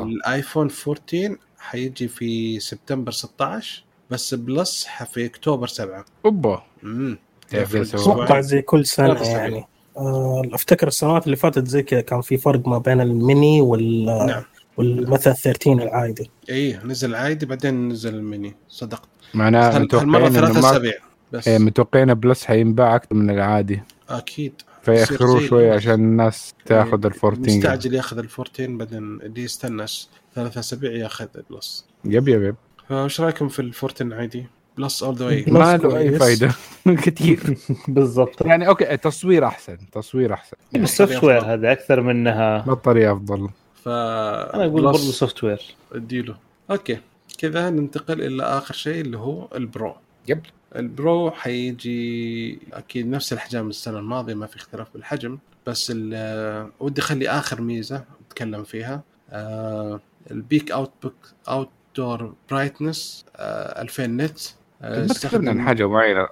[0.07, 6.63] الآيفون 14 حيجي في سبتمبر 16 بس Plus في أكتوبر 7 أوبا.
[6.85, 7.19] امم
[7.55, 9.65] أتوقع زي كل سنة يعني.
[9.97, 14.43] آه، أفتكر السنوات اللي فاتت زي كذا كان في فرق ما بين الميني وال نعم.
[14.79, 16.31] والمثل 13 العادي.
[16.49, 19.09] إيه نزل عادي بعدين نزل الميني صدقت.
[19.35, 20.95] معناه متوقعين ثلاث أسابيع
[21.33, 21.49] بس.
[21.49, 23.83] إيه متوقعين Plus حينباع أكثر من العادي.
[24.09, 24.53] أكيد.
[24.83, 29.87] فيأخروه شوي عشان الناس تاخذ ال 14 مستعجل ياخذ ال 14 بعدين اللي يستنى
[30.35, 32.55] ثلاث أسابيع ياخذ ال Plus yep yep yep.
[32.89, 34.47] فايش رأيكم في ال 14 عادي؟
[34.79, 36.53] Plus all the way ما له أي فائده
[37.05, 37.59] كثير.
[37.89, 38.47] بالضبط.
[38.47, 40.57] يعني أوكي تصوير أحسن تصوير أحسن.
[40.73, 43.49] يعني ال software هذا أكثر منها بطارية أفضل.
[43.89, 46.37] ف أنا أقول برضه software اديله.
[46.71, 46.99] أوكي.
[47.39, 49.95] كذا ننتقل إلى آخر شيء اللي هو ال Pro.
[50.29, 50.41] yep.
[50.77, 55.93] ال Pro حيجي أكيد نفس الأحجام السنة الماضية ما في اختلاف بالحجم بس
[56.81, 59.03] ودي أخلي آخر ميزة أتكلم فيها.
[59.31, 61.15] آه ال peak out
[61.49, 64.39] peak outdoor brightness 2000 nit.
[64.83, 66.29] آه تكلمنا عن حاجة معينه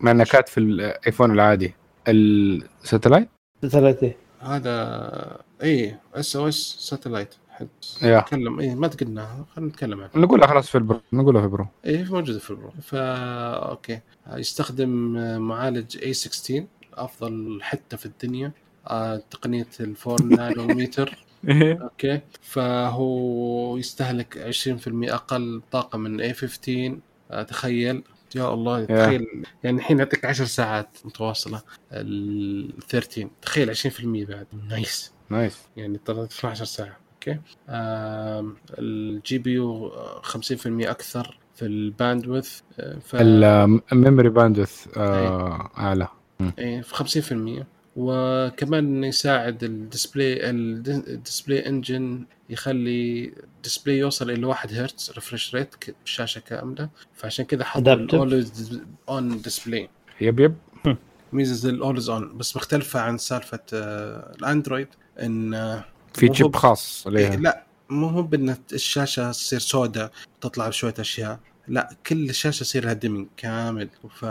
[0.00, 1.74] مع انها كانت في ال iPhone العادي.
[2.08, 3.28] ال satellite
[3.62, 7.34] satellite إيه؟ هذا اي SOS satellite
[8.02, 11.50] نتكلم اي ما تقلناها خلينا نتكلم عنها نقولها خلاص في ال Pro نقولها في ال
[11.50, 11.66] Pro.
[11.86, 12.70] اي موجودة في ال Pro.
[12.82, 14.00] فا أوكي.
[14.32, 14.88] يستخدم
[15.38, 18.52] معالج اي 16 أفضل حتة في الدنيا
[18.86, 22.20] آه تقنية ال four نانومتر okay.
[22.42, 24.52] فهو يستهلك
[25.08, 26.98] 20% أقل طاقة من اي 15
[27.30, 28.02] آه تخيل.
[28.34, 29.26] يا الله تخيل
[29.64, 31.62] يعني الحين يعطيك 10 ساعات متواصلة.
[31.92, 34.46] ال 13 تخيل 20% بعد.
[34.68, 35.12] nice.
[35.30, 35.58] nice.
[35.76, 37.40] يعني ترى 12 ساعة okay؟
[38.78, 39.90] ال GPU
[40.22, 42.60] 50% أكثر في ال bandwidth
[43.04, 43.16] ف...
[43.16, 46.08] ال memory bandwidth آه أعلى.
[46.58, 47.64] اي في 50%
[47.96, 55.54] وكمان يساعد ال display ال display engine يخلي ال display يوصل إلى 1 هرتز refresh
[55.54, 55.74] rate
[56.04, 56.88] بشاشه كاملة.
[57.14, 59.88] فعشان كذا حط ال always-on display
[60.20, 60.54] yep yep.
[61.32, 64.88] ميزه ال always-on بس مختلفة عن سالفة الأندرويد
[65.22, 65.80] إن
[66.14, 67.36] في chip خاص عليها.
[67.36, 71.40] لا مو هو بان الشاشة تصير سوداء تطلع بشوية أشياء.
[71.68, 73.88] لا كل الشاشة يصير لها dimming كامل.
[74.18, 74.22] ف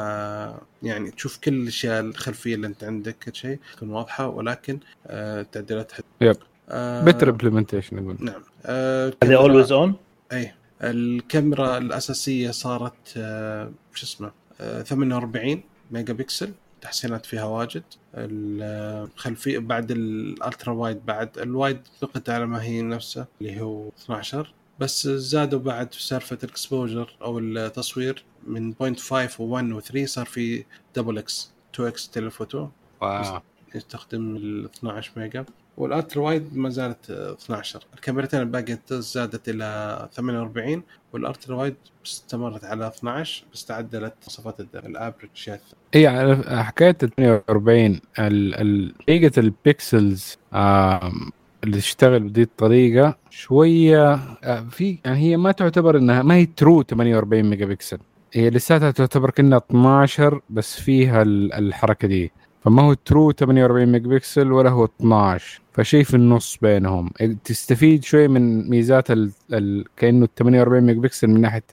[0.84, 4.28] يعني تشوف كل الأشياء الخلفية اللي أنت عندك كل شيء تكون واضحة.
[4.28, 6.36] ولكن آه تعديلات حد yep.
[6.70, 8.42] آه better implementation نقول نعم.
[8.65, 9.95] آه هذه always-on
[10.32, 15.62] اي الكاميرا الأساسية صارت آه شو اسمه آه 48
[15.92, 17.84] ميجا بكسل تحسينات فيها واجد.
[18.15, 21.38] الخلفية بعد ال ultra wide بعد.
[21.38, 26.38] ال wide بقت على ما هي نفسها اللي هو 12 بس زادوا بعد في سالفة
[26.43, 28.78] ال exposure أو التصوير من 0.5
[29.38, 30.63] و1 و3 صار في
[30.95, 32.67] double x 2 x telephoto
[33.02, 33.39] wow.
[33.76, 35.46] يستخدم ال 12 ميجا.
[35.78, 41.75] وال ultra wide ما زالت 12 الكاميرتين الباقية زادت إلى 48 وال ultra wide
[42.06, 45.62] استمرت على 12 بس تعدلت مواصفات ال average shot
[45.96, 48.00] اي على حكايه ال 48
[49.08, 50.38] طريقه ال pixels
[51.63, 54.15] اللي تشتغل بهذه الطريقة شوية
[54.69, 57.98] في يعني هي ما تعتبر إنها ما هي true 48 ميجا بكسل
[58.34, 62.32] هي لساتها تعتبر كأنها 12 بس فيها الحركة دي.
[62.62, 67.10] فما هو ترو 48 ميجا بكسل ولا هو 12 فشيء في النص بينهم.
[67.43, 69.32] تستفيد شوي من ميزات ال...
[69.54, 69.86] ال...
[69.98, 71.63] كأنه 48 ميجا بكسل من ناحية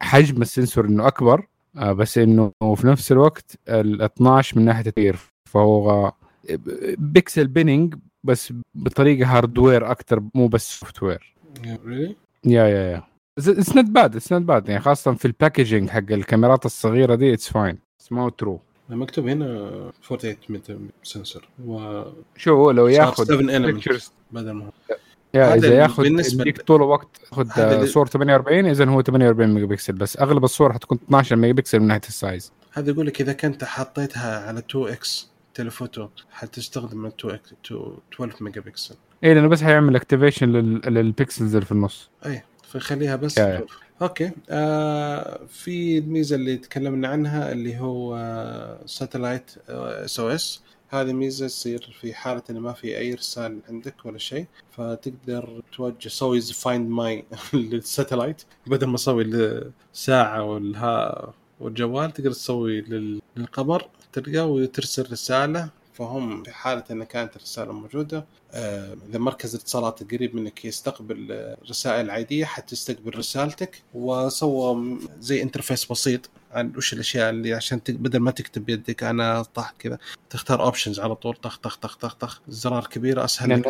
[0.00, 4.86] حجم ال sensor إنه أكبر آه، بس إنه في نفس الوقت ال 12 من ناحية
[4.86, 5.16] التغيير.
[5.44, 6.12] فهو
[6.98, 11.78] pixel binning بس بطريقة hardware أكثر مو بس software yeah
[12.44, 13.02] yeah yeah
[13.38, 17.34] it's not bad it's not bad يعني خاصة في ال packaging حق الكاميرات الصغيرة دي
[17.34, 19.46] it's fine it's مو true مكتوب هنا
[20.08, 22.02] 48 sensor و
[22.36, 23.82] شو لو ياخذ 7 element.
[23.84, 24.10] pictures.
[24.32, 24.70] بدل ما
[25.34, 30.18] yeah إذا ياخذ يديك طول الوقت ياخذ صور 48 إذا هو 48 ميجا بكسل بس
[30.18, 33.64] أغلب الصور حتكون 12 ميجا بكسل من ناحية ال size هذا يقول لك إذا كنت
[33.64, 37.52] حطيتها على 2 x telephoto حتستخدم 2 x
[38.14, 40.48] 12 ميجا بكسل اي لأنه بس حيعمل activation
[40.86, 42.10] لل pixels اللي في النص.
[42.26, 43.64] أي فيخليها بس yeah.
[44.02, 44.30] okay.
[44.50, 48.16] آه في الميزة اللي تكلمنا عنها اللي هو
[48.86, 54.46] satellite SOS هذه ميزة تصير في حالة إن ما في أي رسال عندك ولا شيء
[54.70, 59.22] فتقدر توجه تسوي فايند ماي للساتلايت بدل ما أسوي
[59.94, 65.68] الساعة والها والجوال تقدر تسوي لل- للقمر تلقاه وترسل رسالة.
[65.94, 71.56] فهم في حالة أن كانت الرسالة موجودة آه، إذا مركز الاتصالات قريب منك يستقبل آه،
[71.70, 73.82] رسائل العادية حتستقبل رسالتك.
[73.94, 79.74] وسوى زي انترفيس بسيط عن وش الأشياء اللي عشان بدل ما تكتب بيدك أنا طح
[79.78, 79.98] كذا
[80.30, 82.40] تختار options على طول طخ طخ طخ طخ طخ.
[82.48, 83.66] زرار كبيرة أسهل لك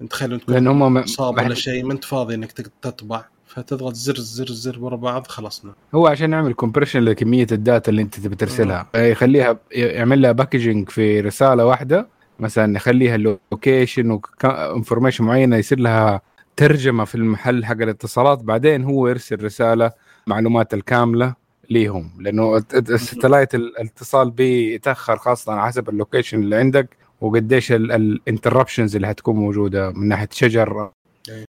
[0.00, 3.24] انت تخيل تكون لأن هم ما ولا شيء ما أنت فاضي إنك تطبع.
[3.62, 8.02] فتضغط زر زر زر ورا بعض خلصنا هو عشان يعمل compression لكمية ال data اللي
[8.02, 8.86] انت تبي ترسلها.
[8.94, 12.08] يخليها يعمل لها packaging في رسالة واحدة
[12.40, 16.20] مثلا يخليها ال location و information معينة يصير لها
[16.56, 19.92] ترجمة في المحل حق الاتصالات بعدين هو يرسل رسالة
[20.26, 21.34] معلومات الكاملة
[21.70, 22.10] ليهم.
[22.20, 27.81] لأنه ال satellite ال- الاتصال بيتاخر خاصة على حسب ال location اللي عندك وقديش ال
[27.81, 30.90] interruptions اللي حتكون موجودة من ناحية شجر.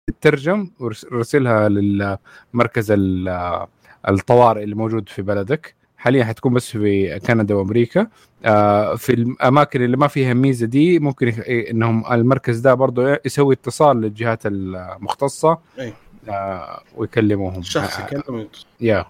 [0.07, 0.67] تترجم
[1.11, 3.65] ورسلها للمركز ال-
[4.09, 5.75] الطوارئ اللي موجود في بلدك.
[5.97, 8.07] حاليا حتكون بس في كندا وأمريكا.
[8.45, 13.53] آه، في الاماكن اللي ما فيها الميزه دي ممكن يخ- إنهم المركز ده برضه يسوي
[13.55, 15.93] اتصال للجهات المختصة أي.
[16.29, 17.59] آه، ويكلموهم.
[17.59, 19.05] الشخص آه، يكلم ويت- yeah.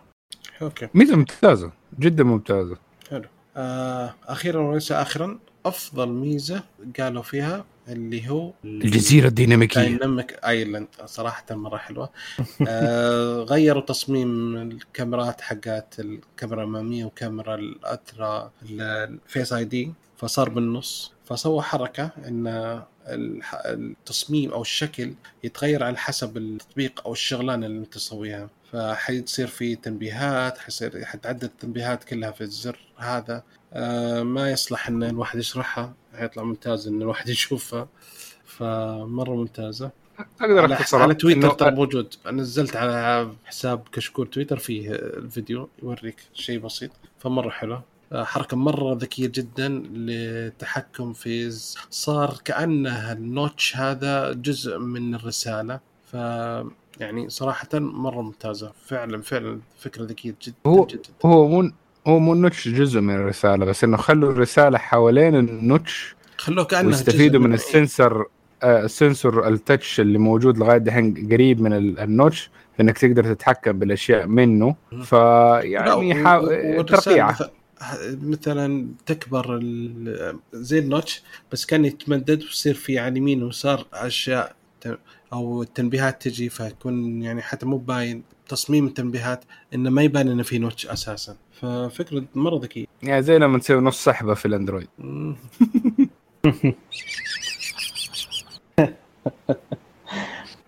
[0.62, 0.88] okay.
[0.94, 2.78] ميزة ممتازة جدا ممتازة.
[3.10, 3.26] حلو.
[3.58, 6.64] آه أخيرا وليس اخرا أفضل ميزة
[7.00, 9.82] قالوا فيها اللي هو الجزيرة الديناميكية.
[9.82, 12.10] dynamic island صراحة مرة حلوة.
[12.68, 21.12] آه غيروا تصميم الكاميرات حقات الكاميرا الأمامية وكاميرا الأترا ال face ID فصار بالنص.
[21.26, 28.50] فسوى حركة إن التصميم أو الشكل يتغير على حسب التطبيق أو الشغلانة اللي أنت تسويها.
[28.72, 33.44] فحيصير في تنبيهات حيصير حتعدل التنبيهات كلها في الزر هذا.
[33.74, 37.88] آه ما يصلح إن الواحد يشرحها حيطلع ممتاز إن الواحد يشوفها.
[38.46, 39.92] فمرة ممتازة.
[40.42, 42.14] أقدر اختصر على تويتر إنه- ترى موجود.
[42.32, 46.92] نزلت على حساب كشكول تويتر فيه الفيديو يوريك شيء بسيط.
[47.20, 47.82] فمرة حلو
[48.12, 51.52] آه، حركة مرة ذكية جدا للتحكم في
[51.92, 55.80] صار كانها النوتش هذا جزء من الرسالة.
[56.12, 56.16] ف
[57.02, 58.72] يعني صراحة مرة ممتازة.
[58.86, 61.02] فعلا فعلا فكره ذكيه جدا هو- جدا.
[61.26, 61.72] هو مو
[62.08, 67.40] هو مو النوتش جزء من الرسالة بس إنه خلوا الرسالة حوالين النوتش خلوه كانه ويستفيدوا
[67.40, 68.26] جزء من السنسر
[68.64, 72.50] آه، السنسور التاتش اللي موجود لغاية دحين قريب من ال- النوتش
[72.82, 74.76] إنك تقدر تتحكم بالأشياء منه.
[75.04, 76.38] فيعني حا...
[76.38, 77.32] والرسالة ترقيعة.
[77.32, 77.50] مث-
[78.24, 79.60] مثلا تكبر
[80.54, 84.56] زي النوتش بس كان يتمدد ويصير في على اليمين ويسار أشياء
[85.34, 90.58] أو التنبيهات تجي فيكون يعني حتى مو باين تصميم التنبيهات إنه ما يبان إنه في
[90.58, 91.36] نوتش أساسا.
[91.62, 92.86] ففكرة مرة ذكية.
[93.04, 94.88] يعني زي لما تسوي نص سحبة في الأندرويد.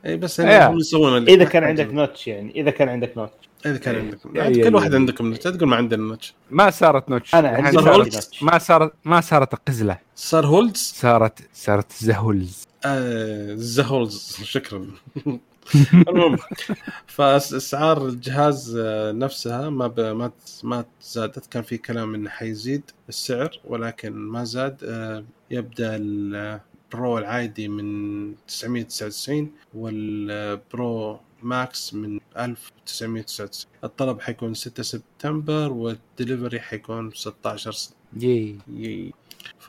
[0.06, 0.70] اي بس إيه.
[0.70, 1.64] هم يسوون إذا كان.
[1.64, 3.34] عندك نوتش يعني إذا كان عندك نوتش.
[3.66, 6.34] إذا كان عندك يعني- كل واحد عندكم نوتش لا تقول ما عندنا نوتش.
[6.52, 7.36] ما صارت نوتش.
[7.36, 7.78] أنا عندي.
[7.78, 9.98] نوتش ما صارت ما صارت قزلة.
[10.16, 12.68] صار هولدز؟ صارت صارت زهولز.
[13.56, 14.88] زهولز شكرا.
[16.10, 16.38] المهم
[17.08, 18.78] فأسعار الجهاز
[19.16, 20.00] نفسها ما ب...
[20.00, 20.32] ما
[20.64, 24.78] ما زادت كان في كلام إنه حيزيد السعر ولكن ما زاد.
[24.84, 34.84] آه، يبدأ ال Pro العادي من 999 وال Pro Max من 1999 الطلب حيكون 6
[34.84, 38.58] سبتمبر والدليفري حيكون 16 س- Yeah.
[38.74, 39.14] Yeah.
[39.60, 39.68] ف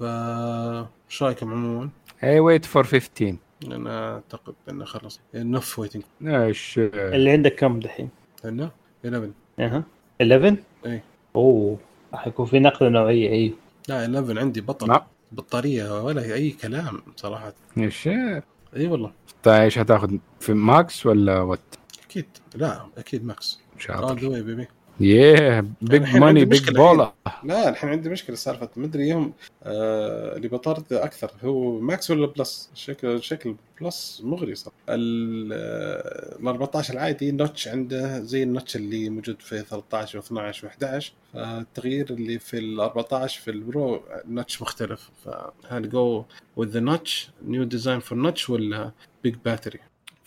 [1.08, 1.88] شو رأيكم عموما؟
[2.24, 8.08] I wait for 15 أنا أعتقد انه خلص enough waiting إيش اللي عندك كم دحين؟
[8.44, 8.70] انه
[9.04, 9.84] 11 أها.
[10.22, 10.56] 11
[10.86, 11.02] إيه.
[11.36, 11.78] أوه.
[12.12, 13.54] حيكون في نقلة نوعية أيوه.
[13.88, 15.00] لا 11 عندي بطل.
[15.32, 17.54] بطارية ولا أي كلام صراحة.
[17.78, 18.08] إيش
[18.76, 19.12] إي والله.
[19.42, 21.60] طيب إيش حتاخذ في Max ولا what
[22.06, 22.26] أكيد.
[22.54, 24.68] لا أكيد Max the way baby
[25.00, 27.12] yeah big money big baller
[27.44, 28.68] لا الحين عندي مشكلة سالفة.
[28.76, 34.72] مدري يوم آه اللي بطرد أكثر هو Max ولا Plus؟ شكل شكل Plus مغري صار
[34.88, 40.54] ال آه، ال 14 العادي notch عنده زي ال notch اللي موجود في 13 و12
[40.54, 41.04] و11
[41.34, 45.10] فالتغيير اللي في ال 14 في ال Pro notch مختلف.
[45.24, 46.24] فهل go
[46.56, 48.92] with the notch new design for notch ولا
[49.24, 49.80] big battery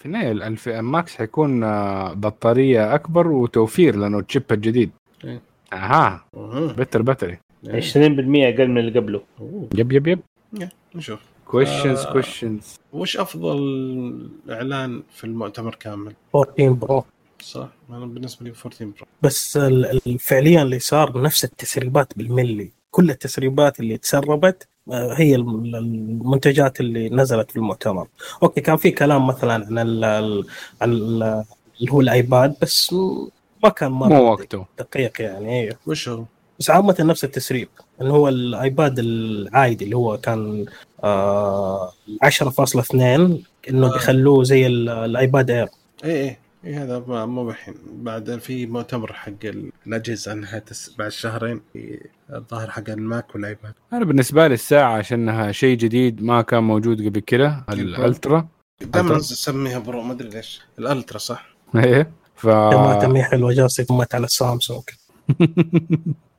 [0.07, 4.91] النهايه ال Max حيكون آه، بطارية أكبر وتوفير لأنه ال chip الجديد.
[5.23, 5.41] إيه.
[5.73, 6.25] أها.
[6.35, 6.73] أها.
[6.73, 9.21] better battery 20% أقل من اللي قبله.
[9.75, 10.19] yep yep yep.
[10.95, 11.19] نشوف.
[11.45, 12.13] questions آه.
[12.13, 13.59] questions وش أفضل
[14.49, 17.03] إعلان في المؤتمر كامل؟ 14 Pro
[17.41, 19.59] صح؟ أنا بالنسبة لي 14 Pro بس
[20.19, 22.71] فعليا اللي صار نفس التسريبات بالملي.
[22.91, 28.07] كل التسريبات اللي تسربت آه، هي الم- المنتجات اللي نزلت في المؤتمر.
[28.43, 30.45] أوكي كان في كلام مثلا عن ال ال-
[30.81, 31.43] عن ال-
[31.79, 32.93] اللي هو ال iPad بس
[33.63, 34.65] ما كان مرة مو وقته.
[34.79, 35.75] دقيق يعني أيوه.
[35.87, 36.23] وش هو؟
[36.59, 37.67] بس عامة نفس التسريب
[38.01, 40.65] اللي هو ال iPad العادي اللي هو كان
[41.03, 41.91] آه
[42.23, 42.93] 10.2
[43.69, 43.93] إنه آه.
[43.93, 45.67] بيخلوه زي ال- ال iPad Air
[46.03, 49.31] اي اي اي هذا ما- مو الحين بعد في مؤتمر حق
[49.85, 50.95] الأجهزة إنها تس...
[50.99, 51.99] بعد شهرين في
[52.33, 53.73] الظاهر حق ال Mac وال iPad.
[53.93, 58.47] أنا بالنسبة لي الساعة عشانها شيء جديد ما كان موجود قبل كده ال Ultra
[58.81, 60.61] دائما؟ اسميها Pro ما أدري ليش.
[60.79, 62.41] ال Ultra صح؟ إيه ف
[63.01, 64.83] تمام حلوة جالسه قمت على السامسونج.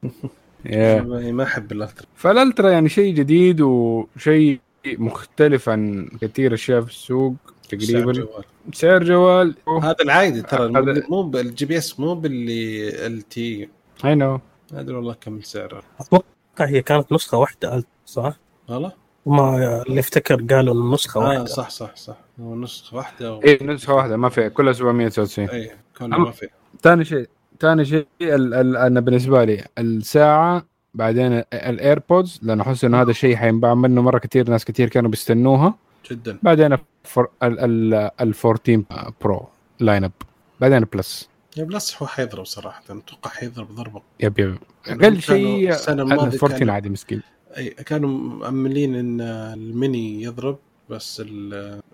[0.66, 1.00] إيه.
[1.32, 2.06] ما أحب ال Ultra.
[2.16, 7.34] فال Ultra يعني شيء جديد وشيء مختلف عن كثير أشياء في السوق.
[7.70, 8.44] سعر تقريبا جوال.
[8.74, 9.54] سعر جوال.
[9.82, 13.68] هذا العادي ترى هذا- مو بال GPS مو بال LTE
[14.04, 14.40] no
[14.72, 15.82] ما أدري والله كم سعره.
[16.00, 16.24] أتوقع
[16.60, 18.36] هي كانت نسخة واحدة صح؟
[18.68, 18.92] والله؟
[19.26, 21.44] ما اللي افتكر قالوا إنه نسخة آه واحدة.
[21.44, 22.16] صح صح صح.
[22.40, 23.40] هو نسخة واحدة و...
[23.42, 26.48] اي نسخة واحدة ما في كلها 799 اي أم- ما في.
[26.82, 27.28] ثاني شيء
[27.60, 33.10] ثاني شيء ال- ال- أنا بالنسبة لي الساعة بعدين ال AirPods لأنه أحس إنه هذا
[33.10, 35.74] الشيء حينباع منه مرة كثير ناس كثير كانوا بيستنوها.
[36.10, 36.38] جدا.
[36.42, 38.84] بعدين الفر- ال ال ال 14
[39.20, 39.48] Pro
[39.80, 40.12] lineup
[40.60, 44.02] بعدين Plus يا Plus هو حيضرب صراحة أتوقع حيضرب ضربة.
[44.20, 44.58] yep yep.
[44.86, 47.22] يعني أقل شيء السنة ال الماضية 14 كانوا- عادي مسكين.
[47.56, 50.58] أي كانوا مأملين إن الميني يضرب
[50.90, 51.22] بس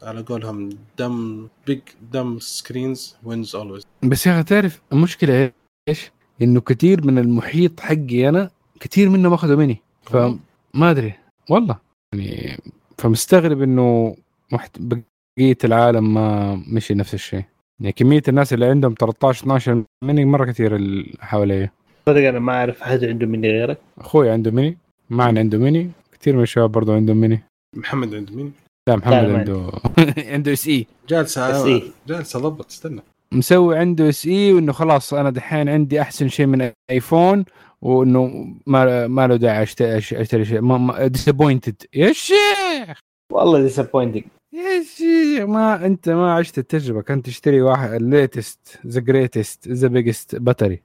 [0.03, 1.81] على قولهم them big
[2.13, 5.53] them screens wins always بس يا أخي تعرف المشكلة
[5.89, 6.11] إيش؟
[6.43, 9.81] إنه كثير من المحيط حقي أنا كثير منهم أخذوا مني.
[10.03, 11.15] فما أدري.
[11.51, 11.79] والله.
[12.13, 12.59] يعني
[13.05, 14.17] فمستغرب إنه
[14.53, 14.77] محت...
[14.81, 17.43] بقية العالم ما مشي نفس الشيء.
[17.81, 21.71] يعني كمية الناس اللي عندهم 13 12 مني مرة كثير اللي حواليا
[22.09, 23.79] صدق أنا ما أعرف أحد عنده مني غيرك.
[23.99, 24.79] أخوي عنده مني
[25.11, 25.91] معن عنده مني
[26.21, 27.41] كثير من الشباب برضه عندهم مني.
[27.77, 28.53] محمد عند مين؟
[28.89, 29.71] لا محمد لا، عنده
[30.33, 31.83] عنده SE جالسه بس إيه.
[32.09, 33.01] جالسة ضبط استنى.
[33.33, 37.45] مسوي عنده SE وإنه خلاص أنا دحين عندي أحسن شيء من iPhone
[37.85, 40.01] وإنه ما ما له داعي اشتري
[40.45, 41.07] شيء.
[41.07, 43.01] disappointed يا شيخ!
[43.33, 45.45] والله disappointing يا شيخ!
[45.45, 47.03] ما أنت ما عشت التجربة.
[47.03, 50.83] كنت تشتري واحد ال latest the greatest the biggest battery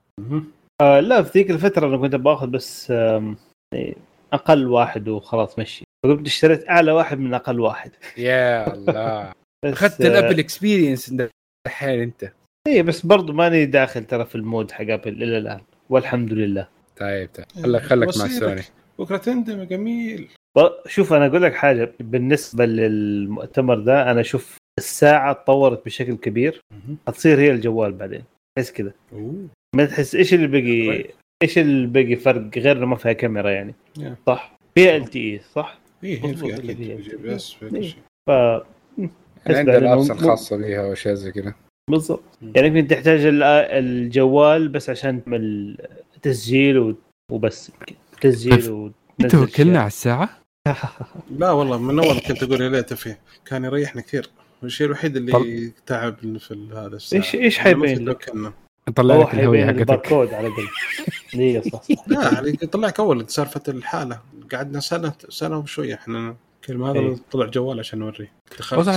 [0.80, 3.96] لا في ذيك الفترة أنا كنت باخذ بس يعني
[4.32, 5.84] أقل واحد وخلاص مشي.
[6.04, 7.90] فقمت اشتريت أعلى واحد من أقل واحد.
[8.18, 9.32] يا الله.
[9.64, 11.14] أخذت ال Apple experience
[11.66, 12.32] دحين أنت.
[12.68, 15.60] اي بس برضو ماني داخل ترى في ال mood حق Apple إلى الآن.
[15.90, 16.68] والحمد لله.
[17.00, 17.46] طيب طيب.
[17.64, 18.28] خلك خلك مع.
[18.28, 18.62] سوني.
[18.98, 20.28] بكرة تندم جميل.
[20.86, 21.92] شوف أنا أقول لك حاجة.
[22.00, 26.60] بالنسبة للمؤتمر ده أنا أشوف الساعة تطورت بشكل كبير.
[27.08, 28.22] حتصير هي الجوال بعدين.
[28.58, 28.92] تحس كذا.
[29.76, 31.04] ما تحس إيش اللي بقي
[31.42, 34.02] إيش اللي بقي فرق غير إنه ما فيها كاميرا يعني؟ Yeah.
[34.26, 34.56] صح.
[34.74, 36.56] فيها LTE صح؟ إيه فيها.
[36.56, 37.92] في GPS إيه.
[38.28, 38.30] ف
[39.46, 41.54] عندها ال apps الخاصه بها واشياء زي كذا.
[41.90, 42.22] بالضبط.
[42.54, 45.76] يعني يمكن تحتاج ال- الجوال بس عشان تعمل
[46.22, 46.94] تسجيل و-
[47.32, 47.72] وبس.
[48.20, 48.90] تسجيل و
[49.30, 50.28] توكلنا على الساعة؟
[51.38, 53.18] لا والله من أول كنت أقول يا ليت فيه.
[53.46, 54.30] كان يريحنا كثير.
[54.64, 57.20] الشيء الوحيد اللي طل- تعب في ال- هذا الساعة.
[57.20, 58.52] إيش إيش حيبين لك؟ توكلنا.
[58.96, 59.78] طلع هو لك الهوية حقتك.
[59.80, 60.48] الباركود على
[61.34, 64.20] اي صح صح لا يعني طلعك أول سالفة الحالة.
[64.52, 66.36] قعدنا سنة سنة وشوية إحنا.
[66.64, 67.16] كل ما هذا إيه.
[67.30, 68.02] طلع جوال عشان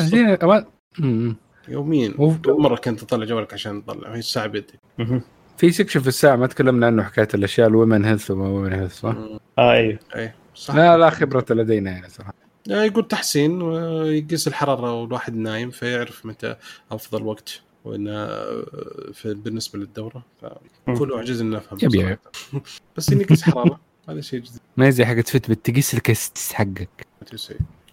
[0.01, 0.65] زين أمان-
[0.99, 1.35] أمم.
[1.67, 2.13] يوميا
[2.47, 4.73] مرة كنت تطلع جوالك عشان تطلع هي الساعة بيدي.
[5.57, 8.99] في section في الساعة ما تكلمنا عنه حكاية الأشياء ال women health وما women health
[8.99, 9.15] صح؟
[9.57, 12.33] آه أيوه إيه صح لا لا خبرة لدينا يعني صراحة
[12.67, 16.55] يقول تحسين ويقيس الحرارة والواحد نايم فيعرف متى
[16.91, 18.27] أفضل وقت وانه
[19.13, 21.97] في بالنسبة للدورة فكله عجز ان نفهم يبي.
[21.97, 22.19] صراحة.
[22.97, 23.79] بس اني يقيس حرارة
[24.09, 27.07] هذا شيء جديد ما زي حقت فتبت تقيس لك الستس حقك.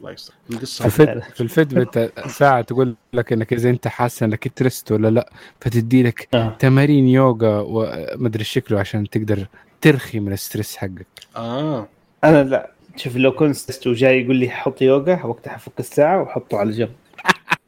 [0.00, 0.88] الله يستر القصة.
[0.88, 5.32] في الفيد في الفيدبت ساعة تقول لك إنك إذا أنت حاسس إنك ترست ولا لأ
[5.60, 6.56] فتدي لك آه.
[6.58, 9.46] تمارين يوغا ومدري شكله عشان تقدر
[9.80, 11.06] ترخي من ال stress حقك.
[11.36, 11.88] آه.
[12.24, 16.58] أنا لا شوف لو كنت stressed وجاي يقول لي حط يوغا وقتها حفك الساعة وحطه
[16.58, 16.92] على جنب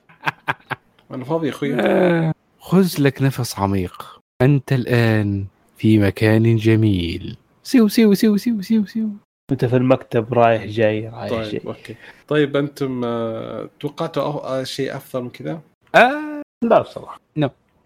[1.11, 1.75] أنا فاضي يا أخوي.
[1.75, 4.21] آه، خذ لك نفس عميق.
[4.43, 5.45] أنت الآن
[5.77, 7.37] في مكان جميل.
[7.63, 9.09] سيو سيو سيو سيو سيو سيو.
[9.53, 11.61] أنت في المكتب رايح جاي رايح طيب جاي.
[11.67, 11.95] okay.
[12.29, 15.61] طيب أنتم آه، توقعتوا أو- آه، شيء أفضل من كذا؟
[15.95, 17.21] آه لا بصراحة.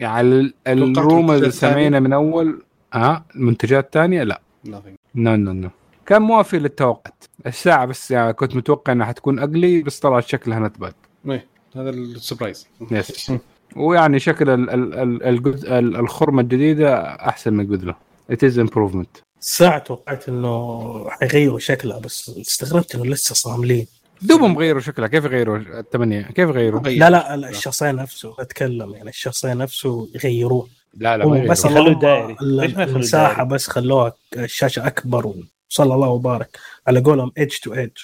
[0.01, 2.63] يعني ال- ال rumor اللي سمعنا من أول
[2.95, 4.41] ها المنتجات الثانية لا.
[4.65, 4.81] no
[5.15, 5.69] no no
[6.07, 7.25] كان موافي للتوقعات.
[7.47, 10.95] الساعة بس يعني كنت متوقع إنها حتكون ugly بس طلعت شكلها not bad
[11.29, 11.47] إيه،
[11.77, 12.69] هذا ال surprise.
[12.91, 13.33] yes
[13.77, 17.95] ويعني شكل ال ال ال الجزء ال- الخرمة الجديدة أحسن من قبله
[18.33, 19.26] it is improvement.
[19.41, 23.87] الساعة توقعت إنه حيغيروا شكلها بس استغربت إنه لسه صاملين.
[24.23, 25.09] دوبهم غيروا شكلها.
[25.09, 30.69] كيف يغيروا الثمانية؟ كيف يغيروا لا لا لا، الشخصية نفسه اتكلم يعني الشخصية نفسه يغيروه.
[30.95, 32.37] لا لا ما بس خلوه دائري.
[32.85, 36.59] المساحة؟ بس خلوها الشاشة أكبر وصلى الله وبارك.
[36.87, 37.97] على قولهم edge to edge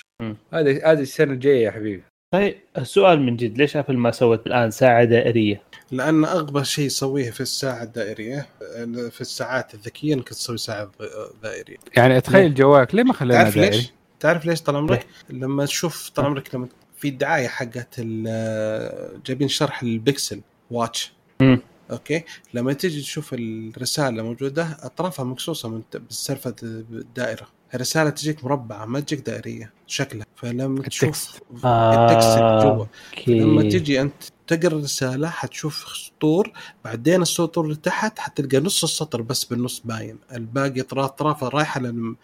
[0.53, 2.03] هذه هذه السنة الجاية يا حبيبي.
[2.35, 5.63] طيب السؤال من جد ليش Apple ما سوت الآن ساعة دائرية؟
[5.93, 10.91] لأن أغبى شيء يسويه في الساعة الدائرية آه، في الساعات الذكية إنك تسوي ساعة
[11.43, 11.77] دائرية.
[11.97, 16.09] يعني اتخيل جوالك ليه ما خلينا تعرف دائري؟ ليش؟ تعرف ليش طال عمرك؟ لما تشوف
[16.09, 18.01] طال عمرك لما في الدعاية حقت
[19.27, 20.41] جايبين شرح ال Pixel
[20.71, 21.13] Watch.
[21.41, 21.59] مم.
[21.91, 22.25] okay؟
[22.55, 27.47] لما تيجي تشوف الرسالة موجودة أطرافها مقصوصه من بسالفه الدائرة.
[27.75, 30.27] الرسالة تجيك مربعة ما تجيك دائرية شكلها.
[30.37, 32.87] فلما تشوف ال text جوا
[33.27, 34.23] لما تجي أنت
[34.57, 36.53] تقرأ الرساله حتشوف سطور
[36.85, 40.19] بعدين السطور اللي تحت حتلقى نص السطر بس بالنص باين.
[40.33, 41.81] الباقي اطراف اطرافها رايحة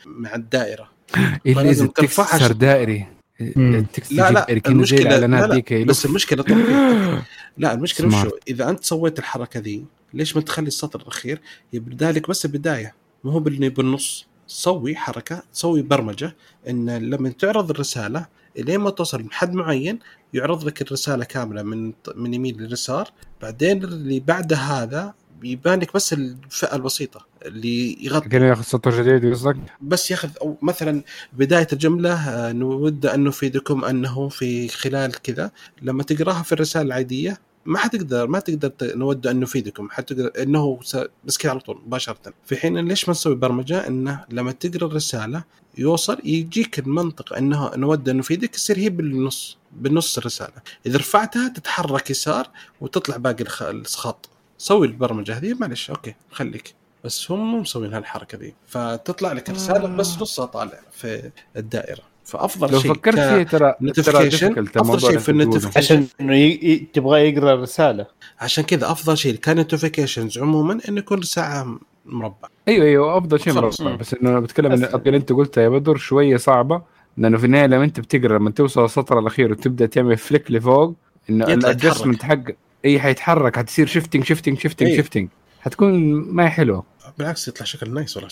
[0.07, 0.89] مع الدائرة.
[1.16, 2.53] الا إذا فلازم ال text ترفعها صار.
[2.53, 3.07] دائري.
[3.41, 7.22] ال text لا لا المشكلة لا لا بس المشكلة طبعاً
[7.59, 8.07] لا المشكلة.
[8.07, 11.41] وشو إذا أنت سويت الحركة ذي ليش ما تخلي السطر الأخير؟
[11.72, 12.95] يبدا لك بس البداية.
[13.24, 14.26] مو هو بالنص.
[14.47, 16.37] سوي حركة سوي برمجة
[16.68, 18.26] إن لما تعرض الرسالة
[18.59, 19.99] إلين ما توصل لحد معين
[20.35, 23.11] يعرض لك الرسالة كاملة من من يمين لليسار
[23.43, 29.33] بعدين اللي بعد هذا يبان لك بس الفئة البسيطة اللي يغطي كان ياخذ سطر جديد
[29.33, 31.03] قصدك؟ بس ياخذ أو مثلا
[31.33, 35.51] بداية الجملة آه، نود أن نفيدكم أنه في خلال كذا
[35.83, 40.79] لما تقراها في الرسالة العادية ما حتقدر ما تقدر نود أن نفيدكم حتقدر إنه.
[41.24, 45.45] بس كذا على طول مباشرة في حين ليش ما نسوي برمجة إنه لما تقرأ الرسالة
[45.79, 50.53] يوصل يجيك المنطق انه نود ان نفيدك يصير هي بالنص بالنص الرسالة.
[50.87, 52.49] إذا رفعتها تتحرك يسار
[52.81, 54.29] وتطلع باقي الخ- الخط.
[54.59, 56.74] سوي البرمجة هذه معلش okay خليك.
[57.05, 58.55] بس هم مو مسوين هالحركة ذي.
[58.66, 62.03] فتطلع لك رسالة بس نصها طالع في الدائرة.
[62.24, 65.33] فأفضل لو شيء فكرت فيها ترى أفضل الموضوع شيء في.
[65.33, 65.77] ال notification.
[65.76, 66.47] عشان إنه ي...
[66.49, 66.76] ي...
[66.93, 68.07] تبغى يقرأ الرسالة.
[68.41, 71.79] عشان كذا أفضل شيء ك notifications عموما إنه يكون ساعة
[72.09, 72.49] مربع.
[72.69, 73.53] أيوه أيوه أفضل شيء.
[73.53, 73.97] مربع.
[73.97, 76.83] بس إنه أنا بتكلم ان اللي أنت قلتها يا بدر شوية صعبة.
[77.17, 80.95] لأنه في النهاية لما أنت بتقرأ لما توصل السطر الأخير وتبدأ تعمل flick لفوق
[81.31, 82.41] إنه ال adjustment حق
[82.85, 84.89] إي حيتحرك حتصير shifting shifting shifting.
[84.97, 85.29] shifting
[85.61, 86.85] حتكون ما هي حلوة.
[87.19, 88.31] بالعكس يطلع شكل nice والله.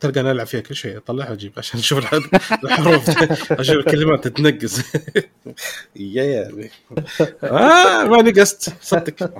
[0.00, 0.96] تلقى نلعب فيها كل شيء.
[0.96, 2.14] أطلعها وأجيب عشان نشوف الح-
[2.64, 3.10] الحروف.
[3.60, 4.82] أشوف الكلمات تتنقز.
[5.96, 6.68] yeah yeah.
[7.44, 9.22] آه ما نقصت صدق.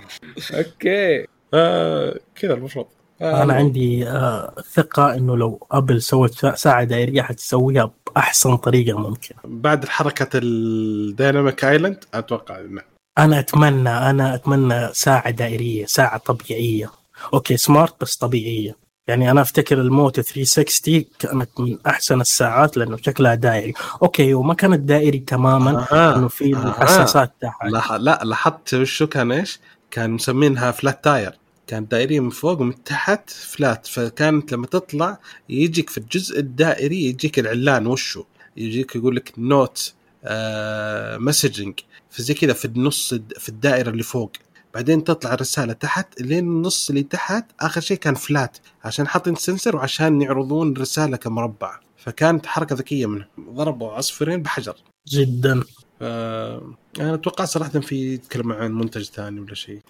[0.55, 1.27] okay.
[1.55, 2.87] آه كذا المفروض.
[3.23, 9.35] أنا عندي آه ثقة إنه لو Apple سوت سا- ساعة دائرية حتسويها بأحسن طريقة ممكن
[9.45, 12.83] بعد الحركه ال Dynamic Island أتوقع إنه
[13.19, 16.91] أنا أتمنى أنا أتمنى ساعة دائرية ساعة طبيعية
[17.35, 18.77] okay smart بس طبيعية
[19.09, 24.55] يعني أنا أفتكر ال Moto 360 كانت من أحسن الساعات لأنه شكلها دائري okay وما
[24.55, 26.17] كانت دائري تماما آه.
[26.17, 26.59] انه في آه.
[26.69, 29.61] الحساسات تحت لاح- لا لاحظت وشو كان إيش؟
[29.91, 35.91] كان مسمينها flat tire كانت دائريه من فوق ومن تحت flat فكانت لما تطلع يجيك
[35.91, 38.25] في الجزء الدائري يجيك الإعلان وشو؟
[38.57, 39.95] يجيك يقول لك note
[40.25, 44.33] آه messaging فزي كذا في النص في الدائرة اللي فوق.
[44.75, 49.77] بعدين تطلع الرسالة تحت لين النص اللي تحت آخر شيء كان flat عشان حاطين sensor
[49.77, 51.81] وعشان يعرضون الرساله كمربع.
[51.97, 54.75] فكانت حركة ذكية منهم ضربوا عصفورين بحجر.
[55.09, 55.53] جدا.
[55.61, 59.81] آه أنا أتوقع صراحة في يتكلم عن منتج ثاني ولا شيء.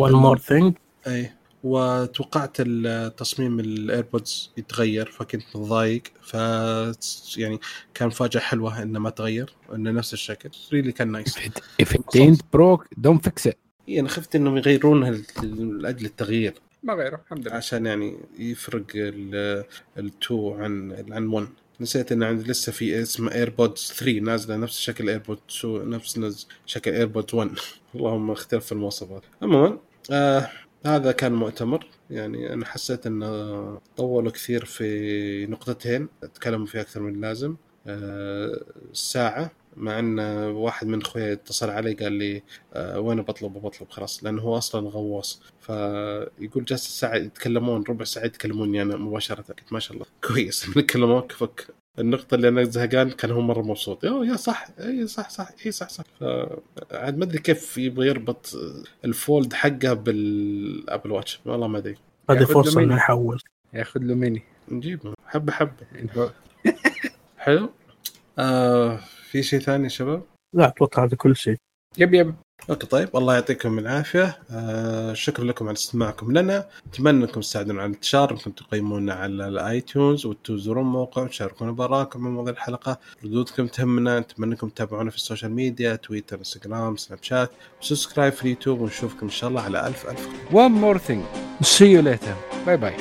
[0.00, 0.72] one more thing.
[1.06, 1.30] أي
[1.64, 6.34] وتوقعت التصميم ال AirPods يتغير فكنت متضايق ف
[7.36, 7.60] يعني
[7.94, 10.50] كان مفاجأة حلوة إنه ما تغير إنه نفس الشكل.
[10.72, 11.38] really كان nice
[11.82, 13.54] if it ain't broke don't fix it.
[13.88, 15.10] إيه، أنا خفت إنهم يغيرونها
[15.42, 16.54] لأجل التغيير.
[16.82, 18.84] ما غيره الحمد عشان يعني يفرق
[19.98, 21.48] ال2 عن عن 1
[21.80, 26.90] نسيت إن عندي لسه في اسمه AirPods 3 نازلة نفس شكل AirPods 2 نفس شكل
[26.90, 27.50] AirPods 1
[27.94, 29.22] اللهم اختلف في المواصفات.
[29.42, 29.78] عموما
[30.10, 30.50] آه
[30.86, 31.86] هذا كان مؤتمر.
[32.10, 37.56] يعني أنا حسيت انه طولوا كثير في نقطتين تكلموا فيها أكثر من اللازم.
[37.86, 40.18] آه الساعة مع أن
[40.50, 42.42] واحد من اخوياي اتصل علي قال لي
[42.74, 45.42] آه وين بطلب؟ بطلب خلاص لأنه هو أصلا غواص.
[45.60, 49.42] فيقول جالس الساعة يتكلمون ربع ساعة يتكلموني أنا مباشرة.
[49.42, 51.66] قلت ما شاء الله كويس نتكلمون فك
[51.98, 54.04] النقطة اللي أنا زهقان كان هو مرة مبسوط.
[54.04, 56.04] يا يا صح اي صح صح اي صح صح.
[56.92, 58.56] عاد ما أدري كيف يبغى يربط
[59.04, 61.96] ال Fold حقه بال Apple Watch والله ما أدري.
[62.30, 62.96] هذه له انه.
[62.96, 63.40] يحول
[63.74, 65.14] ياخذ له ميني نجيبه.
[65.26, 65.72] حبة حبة.
[67.38, 67.70] حلو.
[68.38, 69.00] آه
[69.34, 70.22] في شيء ثاني يا شباب؟
[70.56, 71.56] لا أتوقع هذا كل شيء.
[71.98, 72.34] yep yep.
[72.70, 73.16] okay طيب.
[73.16, 74.38] الله يعطيكم العافية.
[74.50, 76.68] آه شكرا لكم على استماعكم لنا.
[76.92, 82.30] أتمنى أنكم تساعدونا على الانتشار أنكم تقيمونا على ال iTunes وتزورون الموقع وتشاركونا بآرائكم من
[82.30, 82.98] موضوع الحلقة.
[83.24, 84.20] ردودكم تهمنا.
[84.20, 87.50] نتمنى أنكم تتابعونا في ال social media تويتر إنستغرام سناب شات.
[87.82, 90.28] و subscribe في اليوتيوب ونشوفكم إن شاء الله على ألف ألف.
[90.28, 90.68] خير.
[90.68, 91.22] one more thing.
[91.66, 92.66] See you later.
[92.66, 92.94] bye bye